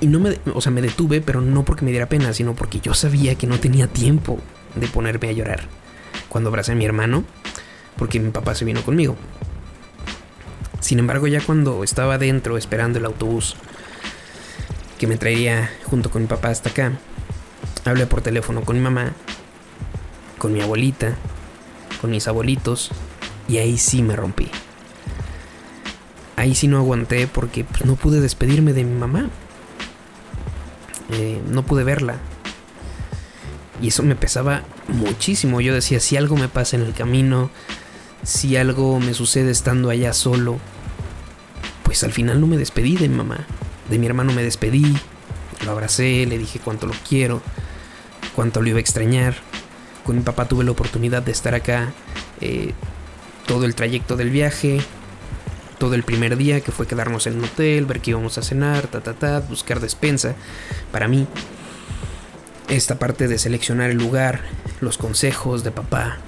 Y 0.00 0.08
no 0.08 0.20
me, 0.20 0.38
o 0.52 0.60
sea, 0.60 0.72
me 0.72 0.82
detuve, 0.82 1.20
pero 1.20 1.40
no 1.40 1.64
porque 1.64 1.84
me 1.84 1.90
diera 1.90 2.08
pena, 2.08 2.32
sino 2.32 2.54
porque 2.54 2.80
yo 2.80 2.92
sabía 2.92 3.36
que 3.36 3.46
no 3.46 3.60
tenía 3.60 3.86
tiempo 3.86 4.38
de 4.74 4.88
ponerme 4.88 5.28
a 5.28 5.32
llorar. 5.32 5.68
Cuando 6.28 6.50
abracé 6.50 6.72
a 6.72 6.74
mi 6.74 6.84
hermano, 6.84 7.24
porque 7.96 8.20
mi 8.20 8.30
papá 8.30 8.54
se 8.54 8.64
vino 8.64 8.82
conmigo. 8.82 9.16
Sin 10.80 10.98
embargo, 10.98 11.28
ya 11.28 11.40
cuando 11.40 11.84
estaba 11.84 12.14
adentro 12.14 12.58
esperando 12.58 12.98
el 12.98 13.04
autobús 13.04 13.56
que 15.02 15.08
me 15.08 15.16
traería 15.16 15.68
junto 15.82 16.12
con 16.12 16.22
mi 16.22 16.28
papá 16.28 16.50
hasta 16.50 16.70
acá, 16.70 16.92
Hablé 17.84 18.06
por 18.06 18.22
teléfono 18.22 18.62
con 18.62 18.76
mi 18.76 18.82
mamá, 18.82 19.14
con 20.38 20.52
mi 20.52 20.60
abuelita, 20.60 21.16
con 22.00 22.12
mis 22.12 22.28
abuelitos 22.28 22.92
y 23.48 23.56
ahí 23.56 23.78
sí 23.78 24.00
me 24.00 24.14
rompí. 24.14 24.48
Ahí 26.36 26.54
sí 26.54 26.68
no 26.68 26.78
aguanté 26.78 27.26
porque 27.26 27.64
pues, 27.64 27.84
no 27.84 27.96
pude 27.96 28.20
despedirme 28.20 28.74
de 28.74 28.84
mi 28.84 28.96
mamá. 28.96 29.28
Eh, 31.10 31.42
no 31.48 31.64
pude 31.64 31.82
verla. 31.82 32.18
Y 33.80 33.88
eso 33.88 34.04
me 34.04 34.14
pesaba 34.14 34.62
muchísimo. 34.86 35.60
Yo 35.60 35.74
decía, 35.74 35.98
si 35.98 36.16
algo 36.16 36.36
me 36.36 36.46
pasa 36.46 36.76
en 36.76 36.82
el 36.82 36.94
camino, 36.94 37.50
si 38.22 38.56
algo 38.56 39.00
me 39.00 39.14
sucede 39.14 39.50
estando 39.50 39.90
allá 39.90 40.12
solo, 40.12 40.60
pues 41.82 42.04
al 42.04 42.12
final 42.12 42.40
no 42.40 42.46
me 42.46 42.56
despedí 42.56 42.96
de 42.96 43.08
mi 43.08 43.16
mamá. 43.16 43.48
De 43.92 43.98
mi 43.98 44.06
hermano 44.06 44.32
me 44.32 44.42
despedí, 44.42 44.96
lo 45.66 45.72
abracé, 45.72 46.24
le 46.24 46.38
dije 46.38 46.60
cuánto 46.64 46.86
lo 46.86 46.94
quiero 47.06 47.42
cuánto 48.34 48.62
lo 48.62 48.68
iba 48.68 48.78
a 48.78 48.80
extrañar. 48.80 49.34
Con 50.04 50.16
mi 50.16 50.22
papá 50.22 50.46
tuve 50.46 50.64
la 50.64 50.72
oportunidad 50.72 51.22
de 51.22 51.32
estar 51.32 51.54
acá 51.54 51.92
eh, 52.40 52.72
todo 53.46 53.64
el 53.64 53.74
trayecto 53.74 54.16
del 54.16 54.30
viaje, 54.30 54.80
todo 55.78 55.94
el 55.94 56.02
primer 56.02 56.36
día 56.36 56.60
que 56.60 56.72
fue 56.72 56.86
quedarnos 56.86 57.26
en 57.26 57.38
un 57.38 57.44
hotel, 57.44 57.86
ver 57.86 58.00
qué 58.00 58.10
íbamos 58.10 58.38
a 58.38 58.42
cenar, 58.42 58.86
ta 58.86 59.00
ta 59.00 59.14
ta, 59.14 59.40
buscar 59.40 59.80
despensa. 59.80 60.34
Para 60.90 61.08
mí, 61.08 61.26
esta 62.68 62.98
parte 62.98 63.28
de 63.28 63.38
seleccionar 63.38 63.90
el 63.90 63.98
lugar, 63.98 64.40
los 64.80 64.98
consejos 64.98 65.62
de 65.62 65.70
papá, 65.70 66.18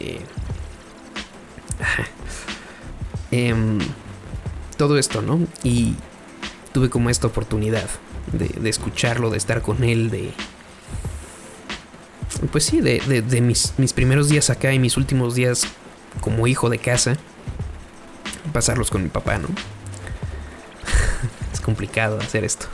eh, 0.00 0.20
em, 3.30 3.78
todo 4.76 4.98
esto, 4.98 5.22
¿no? 5.22 5.40
Y 5.62 5.94
tuve 6.74 6.90
como 6.90 7.08
esta 7.08 7.28
oportunidad 7.28 7.88
de, 8.32 8.68
escucharlo, 8.68 9.30
de 9.30 9.38
estar 9.38 9.62
con 9.62 9.84
él, 9.84 10.10
de, 10.10 10.32
pues 12.50 12.64
sí, 12.64 12.80
de, 12.80 13.40
mis, 13.40 13.72
primeros 13.94 14.28
días 14.28 14.50
acá 14.50 14.72
y 14.72 14.80
mis 14.80 14.96
últimos 14.96 15.36
días 15.36 15.68
como 16.20 16.48
hijo 16.48 16.70
de 16.70 16.78
casa, 16.78 17.16
pasarlos 18.52 18.90
con 18.90 19.04
mi 19.04 19.08
papá, 19.08 19.38
¿no? 19.38 19.46
es 21.52 21.60
complicado 21.60 22.18
hacer 22.18 22.42
esto. 22.42 22.66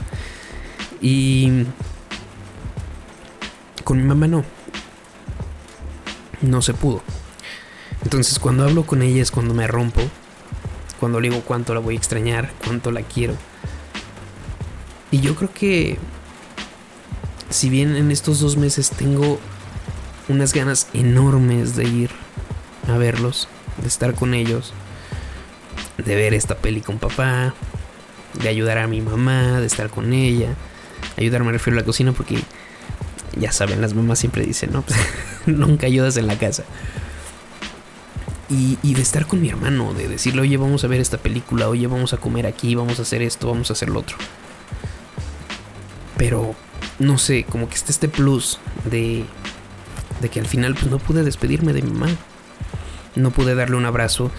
Y 0.99 1.65
con 3.83 3.97
mi 3.97 4.03
mamá 4.03 4.27
no. 4.27 4.43
No 6.41 6.63
se 6.63 6.73
pudo. 6.73 7.03
Entonces 8.03 8.39
cuando 8.39 8.63
hablo 8.63 8.87
con 8.87 9.03
ella 9.03 9.21
es 9.21 9.29
cuando 9.29 9.53
me 9.53 9.67
rompo. 9.67 10.01
Cuando 10.99 11.19
le 11.19 11.29
digo 11.29 11.43
cuánto 11.43 11.75
la 11.75 11.79
voy 11.79 11.95
a 11.95 11.97
extrañar, 11.99 12.51
cuánto 12.65 12.91
la 12.91 13.03
quiero. 13.03 13.35
Y 15.11 15.19
yo 15.19 15.35
creo 15.35 15.51
que 15.53 15.97
si 17.49 17.69
bien 17.69 17.95
en 17.97 18.11
estos 18.11 18.39
dos 18.39 18.55
meses 18.55 18.89
tengo 18.91 19.39
unas 20.29 20.53
ganas 20.53 20.87
enormes 20.93 21.75
de 21.75 21.83
ir 21.83 22.09
a 22.87 22.97
verlos, 22.97 23.49
de 23.81 23.87
estar 23.87 24.15
con 24.15 24.33
ellos, 24.33 24.73
de 25.97 26.15
ver 26.15 26.33
esta 26.33 26.55
peli 26.55 26.81
con 26.81 26.97
papá, 26.97 27.53
de 28.41 28.47
ayudar 28.49 28.77
a 28.77 28.87
mi 28.87 29.01
mamá, 29.01 29.59
de 29.59 29.65
estar 29.65 29.89
con 29.89 30.13
ella, 30.13 30.55
ayudarme 31.17 31.49
a 31.49 31.53
refiero 31.53 31.77
a 31.77 31.81
la 31.81 31.85
cocina 31.85 32.13
porque 32.13 32.39
ya 33.37 33.51
saben, 33.51 33.81
las 33.81 33.93
mamás 33.93 34.19
siempre 34.19 34.45
dicen, 34.45 34.71
no, 34.71 34.81
pues, 34.81 34.97
nunca 35.45 35.87
ayudas 35.87 36.15
en 36.17 36.27
la 36.27 36.37
casa. 36.37 36.63
Y, 38.49 38.77
y, 38.83 38.95
de 38.95 39.01
estar 39.01 39.27
con 39.27 39.41
mi 39.41 39.47
hermano, 39.47 39.93
de 39.93 40.09
decirle, 40.09 40.41
oye, 40.41 40.57
vamos 40.57 40.83
a 40.83 40.87
ver 40.87 40.99
esta 40.99 41.17
película, 41.17 41.69
oye, 41.69 41.87
vamos 41.87 42.11
a 42.11 42.17
comer 42.17 42.45
aquí, 42.45 42.75
vamos 42.75 42.99
a 42.99 43.03
hacer 43.03 43.21
esto, 43.21 43.47
vamos 43.47 43.69
a 43.69 43.73
hacer 43.73 43.87
lo 43.87 43.99
otro. 44.01 44.17
Pero, 46.21 46.53
no 46.99 47.17
sé, 47.17 47.45
como 47.45 47.67
que 47.67 47.73
está 47.73 47.91
este 47.91 48.07
plus 48.07 48.59
de, 48.85 49.25
de 50.21 50.29
que 50.29 50.39
al 50.39 50.45
final 50.45 50.75
pues 50.75 50.85
no 50.91 50.99
pude 50.99 51.23
despedirme 51.23 51.73
de 51.73 51.81
mi 51.81 51.89
mamá. 51.89 52.15
No 53.15 53.31
pude 53.31 53.55
darle 53.55 53.75
un 53.75 53.87
abrazo 53.87 54.29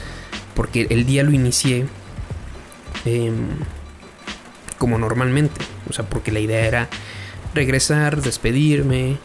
porque 0.55 0.87
el 0.91 1.07
día 1.07 1.25
lo 1.25 1.33
inicié 1.33 1.89
eh, 3.05 3.33
como 4.79 4.97
normalmente. 4.97 5.61
O 5.91 5.93
sea, 5.93 6.09
porque 6.09 6.31
la 6.31 6.39
idea 6.39 6.65
era 6.67 6.89
regresar, 7.53 8.23
despedirme, 8.23 9.17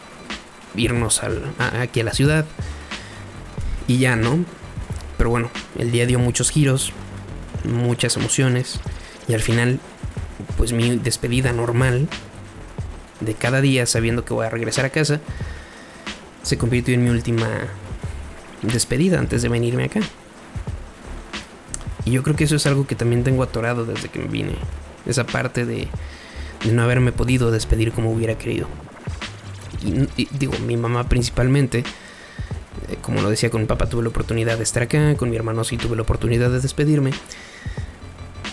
irnos 0.74 1.22
al, 1.22 1.44
aquí 1.80 2.00
a 2.00 2.04
la 2.04 2.12
ciudad 2.12 2.44
y 3.86 3.98
ya, 3.98 4.16
¿no? 4.16 4.44
Pero 5.16 5.30
bueno, 5.30 5.48
el 5.78 5.92
día 5.92 6.06
dio 6.06 6.18
muchos 6.18 6.50
giros, 6.50 6.92
muchas 7.62 8.16
emociones 8.16 8.80
y 9.28 9.34
al 9.34 9.42
final, 9.42 9.78
pues 10.56 10.72
mi 10.72 10.96
despedida 10.96 11.52
normal 11.52 12.08
de 13.20 13.34
cada 13.34 13.60
día 13.60 13.86
sabiendo 13.86 14.24
que 14.24 14.34
voy 14.34 14.46
a 14.46 14.50
regresar 14.50 14.84
a 14.84 14.90
casa 14.90 15.20
se 16.42 16.56
convirtió 16.56 16.94
en 16.94 17.04
mi 17.04 17.10
última 17.10 17.48
despedida 18.62 19.18
antes 19.18 19.42
de 19.42 19.48
venirme 19.48 19.84
acá. 19.84 20.00
Y 22.04 22.12
yo 22.12 22.22
creo 22.22 22.36
que 22.36 22.44
eso 22.44 22.56
es 22.56 22.66
algo 22.66 22.86
que 22.86 22.94
también 22.94 23.22
tengo 23.22 23.42
atorado 23.42 23.84
desde 23.84 24.08
que 24.08 24.18
me 24.18 24.28
vine. 24.28 24.54
Esa 25.04 25.26
parte 25.26 25.66
de, 25.66 25.88
no 26.72 26.82
haberme 26.82 27.12
podido 27.12 27.50
despedir 27.50 27.92
como 27.92 28.10
hubiera 28.10 28.38
querido. 28.38 28.66
Y 30.16 30.26
digo, 30.38 30.54
mi 30.66 30.76
mamá 30.76 31.04
principalmente, 31.08 31.80
eh, 31.80 32.96
como 33.02 33.20
lo 33.20 33.30
decía 33.30 33.50
con 33.50 33.60
mi 33.60 33.66
papá, 33.66 33.86
tuve 33.86 34.02
la 34.02 34.08
oportunidad 34.08 34.56
de 34.56 34.62
estar 34.62 34.82
acá, 34.82 35.14
con 35.16 35.30
mi 35.30 35.36
hermano 35.36 35.64
sí 35.64 35.76
tuve 35.76 35.96
la 35.96 36.02
oportunidad 36.02 36.50
de 36.50 36.60
despedirme. 36.60 37.12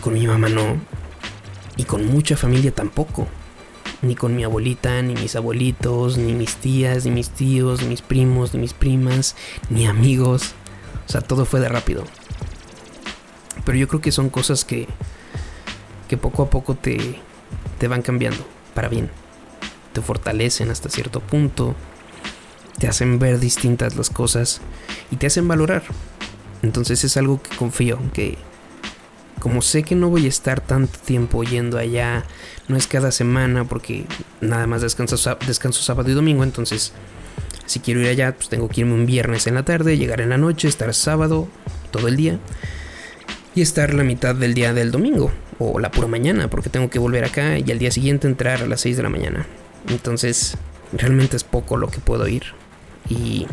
Con 0.01 0.13
mi 0.13 0.27
mamá 0.27 0.49
no. 0.49 0.77
Y 1.77 1.85
con 1.85 2.05
mucha 2.05 2.35
familia 2.35 2.71
tampoco. 2.71 3.27
Ni 4.01 4.15
con 4.15 4.35
mi 4.35 4.43
abuelita, 4.43 5.01
ni 5.01 5.13
mis 5.13 5.35
abuelitos, 5.35 6.17
ni 6.17 6.33
mis 6.33 6.55
tías, 6.55 7.05
ni 7.05 7.11
mis 7.11 7.29
tíos, 7.29 7.81
ni 7.81 7.89
mis 7.89 8.01
primos, 8.01 8.53
ni 8.53 8.59
mis 8.59 8.73
primas, 8.73 9.35
ni 9.69 9.87
amigos. 9.87 10.53
O 11.07 11.11
sea, 11.11 11.21
todo 11.21 11.45
fue 11.45 11.59
de 11.59 11.69
rápido. 11.69 12.03
Pero 13.65 13.77
yo 13.77 13.87
creo 13.87 14.01
que 14.01 14.11
son 14.11 14.29
cosas 14.29 14.65
que, 14.65 14.87
que 16.07 16.17
poco 16.17 16.43
a 16.43 16.49
poco 16.49 16.75
te, 16.75 17.19
te 17.79 17.87
van 17.87 18.01
cambiando 18.01 18.45
para 18.73 18.89
bien. 18.89 19.09
Te 19.93 20.01
fortalecen 20.01 20.69
hasta 20.69 20.89
cierto 20.89 21.19
punto. 21.19 21.75
Te 22.79 22.87
hacen 22.87 23.19
ver 23.19 23.39
distintas 23.39 23.95
las 23.95 24.09
cosas 24.09 24.61
y 25.09 25.15
te 25.15 25.27
hacen 25.27 25.47
valorar. 25.47 25.83
Entonces 26.61 27.03
es 27.03 27.15
algo 27.17 27.41
que 27.41 27.55
confío, 27.55 27.99
que 28.13 28.37
como 29.45 29.61
sé 29.61 29.83
que 29.83 29.93
no 29.93 30.09
voy 30.09 30.25
a 30.25 30.27
estar 30.27 30.59
tanto 30.59 30.97
tiempo 30.97 31.43
yendo 31.43 31.77
allá, 31.77 32.23
no 32.67 32.77
es 32.77 32.87
cada 32.87 33.11
semana 33.11 33.63
porque 33.63 34.05
nada 34.41 34.65
más 34.65 34.81
descanso, 34.81 35.37
descanso 35.45 35.83
sábado 35.83 36.09
y 36.09 36.13
domingo, 36.15 36.43
entonces 36.43 36.93
si 37.67 37.79
quiero 37.79 37.99
ir 38.01 38.07
allá, 38.07 38.35
pues 38.35 38.49
tengo 38.49 38.67
que 38.67 38.81
irme 38.81 38.95
un 38.95 39.05
viernes 39.05 39.45
en 39.45 39.53
la 39.53 39.63
tarde, 39.63 39.99
llegar 39.99 40.19
en 40.19 40.29
la 40.29 40.39
noche, 40.39 40.67
estar 40.67 40.91
sábado 40.95 41.47
todo 41.91 42.07
el 42.07 42.15
día 42.17 42.39
y 43.53 43.61
estar 43.61 43.93
la 43.93 44.03
mitad 44.03 44.33
del 44.33 44.55
día 44.55 44.73
del 44.73 44.89
domingo 44.89 45.31
o 45.59 45.79
la 45.79 45.91
pura 45.91 46.07
mañana 46.07 46.49
porque 46.49 46.71
tengo 46.71 46.89
que 46.89 46.97
volver 46.97 47.23
acá 47.23 47.59
y 47.59 47.71
al 47.71 47.77
día 47.77 47.91
siguiente 47.91 48.25
entrar 48.27 48.63
a 48.63 48.65
las 48.65 48.81
6 48.81 48.97
de 48.97 49.03
la 49.03 49.09
mañana. 49.09 49.45
Entonces, 49.89 50.57
realmente 50.91 51.37
es 51.37 51.43
poco 51.43 51.77
lo 51.77 51.89
que 51.89 51.99
puedo 51.99 52.27
ir 52.27 52.45
y 53.09 53.45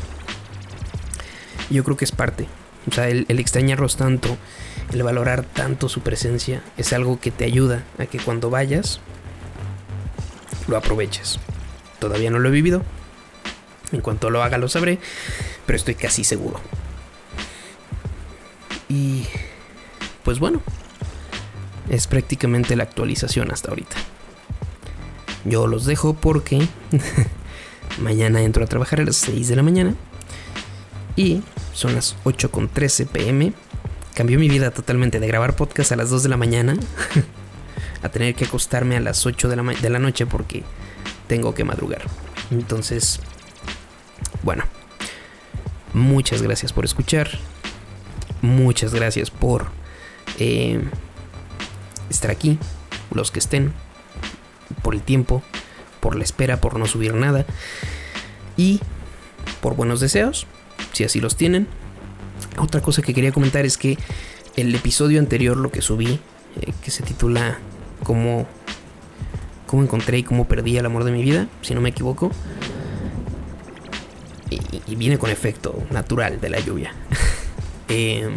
yo 1.69 1.85
creo 1.85 1.99
que 1.99 2.07
es 2.07 2.13
parte. 2.13 2.49
O 2.91 2.95
sea, 2.95 3.11
el, 3.11 3.27
el 3.29 3.39
extrañarlos 3.39 3.99
tanto, 3.99 4.39
el 4.93 5.03
valorar 5.03 5.45
tanto 5.45 5.89
su 5.89 6.01
presencia 6.01 6.63
es 6.77 6.93
algo 6.93 7.21
que 7.21 7.31
te 7.31 7.45
ayuda 7.45 7.85
a 7.99 8.07
que 8.07 8.19
cuando 8.19 8.51
vayas 8.51 9.01
lo 10.69 10.77
aproveches. 10.77 11.39
Todavía 11.99 12.31
no 12.31 12.39
lo 12.39 12.49
he 12.49 12.53
vivido. 12.53 12.83
En 13.93 14.01
cuanto 14.01 14.31
lo 14.31 14.43
haga 14.43 14.59
lo 14.59 14.69
sabré, 14.69 14.99
pero 15.67 15.77
estoy 15.77 15.95
casi 15.95 16.25
seguro. 16.25 16.61
Y 18.89 19.27
pues 20.25 20.39
bueno, 20.39 20.63
es 21.89 22.07
prácticamente 22.07 22.77
la 22.77 22.85
actualización 22.85 23.51
hasta 23.51 23.71
ahorita. 23.71 23.97
Yo 25.45 25.67
los 25.67 25.85
dejo 25.85 26.15
porque 26.15 26.67
mañana 28.01 28.43
entro 28.43 28.65
a 28.65 28.67
trabajar 28.67 29.01
a 29.01 29.05
las 29.05 29.17
6 29.17 29.49
de 29.49 29.57
la 29.57 29.63
mañana 29.63 29.95
y 31.17 31.43
son 31.75 31.95
las 31.95 32.17
8.13 32.25 33.07
pm. 33.09 33.53
Cambió 34.15 34.39
mi 34.39 34.49
vida 34.49 34.71
totalmente 34.71 35.21
de 35.21 35.27
grabar 35.27 35.57
podcast 35.57 35.93
a 35.93 35.97
las 35.97 36.11
2 36.11 36.23
de 36.25 36.29
la 36.29 36.37
mañana 36.37 36.77
a 38.03 38.09
tener 38.11 38.35
que 38.35 38.45
acostarme 38.45 38.97
a 38.97 39.01
las 39.01 39.25
8 39.25 39.49
de 39.49 39.57
la, 39.57 39.63
de 39.63 39.91
la 39.91 39.99
noche 39.99 40.27
porque 40.27 40.65
tengo 41.29 41.55
que 41.55 41.65
madrugar. 41.65 42.03
Entonces, 42.51 43.21
bueno, 44.43 44.65
muchas 45.95 46.43
gracias 46.43 46.73
por 46.73 46.85
escuchar. 46.85 47.31
Muchas 48.43 48.93
gracias 48.93 49.31
por 49.31 49.69
eh, 50.39 50.81
estar 52.11 52.31
aquí, 52.31 52.59
los 53.13 53.31
que 53.31 53.39
estén, 53.39 53.73
por 54.83 54.95
el 54.95 55.01
tiempo, 55.01 55.43
por 56.01 56.17
la 56.17 56.25
espera, 56.25 56.61
por 56.61 56.79
no 56.79 56.87
subir 56.87 57.15
nada 57.15 57.47
y 58.57 58.81
por 59.61 59.77
buenos 59.77 60.01
deseos, 60.01 60.47
si 60.93 61.05
así 61.05 61.21
los 61.21 61.37
tienen. 61.37 61.69
Otra 62.59 62.81
cosa 62.81 63.03
que 63.03 63.15
quería 63.15 63.33
comentar 63.33 63.65
es 63.65 63.79
que 63.79 63.99
el 64.57 64.75
episodio 64.75 65.19
anterior, 65.19 65.57
lo 65.57 65.71
que 65.71 65.81
subí, 65.81 66.21
eh, 66.61 66.73
que 66.83 66.91
se 66.91 67.03
titula 67.03 67.59
Cómo, 68.03 68.47
cómo 69.67 69.83
encontré 69.83 70.19
y 70.19 70.23
cómo 70.23 70.47
perdí 70.47 70.77
el 70.77 70.87
amor 70.87 71.05
de 71.05 71.13
mi 71.13 71.23
vida, 71.23 71.49
si 71.63 71.75
no 71.75 71.81
me 71.81 71.91
equivoco, 71.91 72.31
y, 74.51 74.97
viene 74.97 75.17
con 75.19 75.31
efecto 75.31 75.83
natural 75.91 76.41
de 76.41 76.51
la 76.51 76.61
lluvia. 76.61 76.93
eh, 77.89 78.29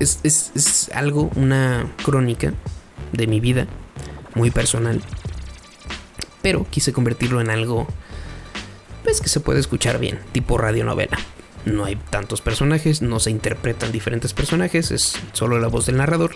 es, 0.00 0.20
es, 0.24 0.50
es, 0.54 0.90
algo, 0.92 1.30
una 1.36 1.88
crónica 2.04 2.52
de 3.12 3.26
mi 3.28 3.38
vida, 3.38 3.66
muy 4.34 4.50
personal. 4.50 5.00
Pero 6.42 6.66
quise 6.68 6.92
convertirlo 6.92 7.40
en 7.40 7.50
algo, 7.50 7.86
pues 9.04 9.20
que 9.20 9.28
se 9.28 9.40
puede 9.40 9.60
escuchar 9.60 10.00
bien, 10.00 10.18
tipo 10.32 10.58
radionovela. 10.58 11.18
No 11.66 11.84
hay 11.84 11.96
tantos 11.96 12.40
personajes, 12.40 13.02
no 13.02 13.20
se 13.20 13.30
interpretan 13.30 13.92
diferentes 13.92 14.32
personajes, 14.32 14.90
es 14.90 15.18
solo 15.34 15.58
la 15.60 15.68
voz 15.68 15.84
del 15.84 15.98
narrador. 15.98 16.34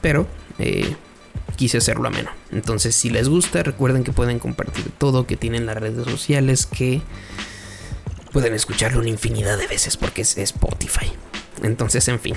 Pero 0.00 0.26
eh, 0.58 0.96
quise 1.54 1.78
hacerlo 1.78 2.08
ameno. 2.08 2.30
Entonces, 2.50 2.96
si 2.96 3.08
les 3.08 3.28
gusta, 3.28 3.62
recuerden 3.62 4.02
que 4.02 4.12
pueden 4.12 4.40
compartir 4.40 4.90
todo, 4.98 5.26
que 5.28 5.36
tienen 5.36 5.66
las 5.66 5.76
redes 5.76 6.04
sociales, 6.04 6.66
que 6.66 7.00
pueden 8.32 8.54
escucharlo 8.54 8.98
una 8.98 9.10
infinidad 9.10 9.56
de 9.56 9.68
veces 9.68 9.96
porque 9.96 10.22
es 10.22 10.36
Spotify. 10.36 11.12
Entonces, 11.62 12.08
en 12.08 12.18
fin, 12.18 12.34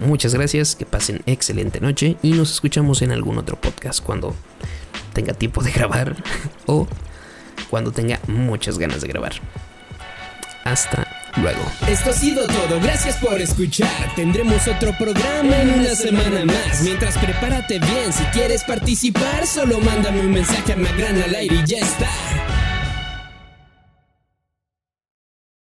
Muchas 0.00 0.34
gracias, 0.34 0.76
que 0.76 0.84
pasen 0.84 1.22
excelente 1.26 1.80
noche 1.80 2.16
y 2.22 2.32
nos 2.32 2.52
escuchamos 2.52 3.00
en 3.00 3.12
algún 3.12 3.38
otro 3.38 3.58
podcast 3.58 4.02
cuando 4.02 4.34
tenga 5.14 5.32
tiempo 5.32 5.62
de 5.62 5.72
grabar 5.72 6.16
o 6.66 6.86
cuando 7.70 7.92
tenga 7.92 8.20
muchas 8.26 8.78
ganas 8.78 9.00
de 9.00 9.08
grabar. 9.08 9.32
Hasta 10.64 11.15
Esto 11.86 12.10
ha 12.10 12.12
sido 12.14 12.46
todo, 12.46 12.80
gracias 12.80 13.16
por 13.16 13.40
escuchar. 13.40 14.14
Tendremos 14.16 14.66
otro 14.68 14.96
programa 14.96 15.60
en 15.60 15.80
una 15.80 15.94
semana 15.94 16.46
más. 16.46 16.80
Mientras 16.82 17.18
prepárate 17.18 17.78
bien, 17.78 18.12
si 18.12 18.24
quieres 18.26 18.64
participar, 18.64 19.46
solo 19.46 19.78
mándame 19.80 20.20
un 20.20 20.32
mensaje 20.32 20.72
a 20.72 20.76
Magrana 20.76 21.24
al 21.24 21.34
aire 21.34 21.56
y 21.56 21.66
ya 21.66 21.78
está. 21.78 22.08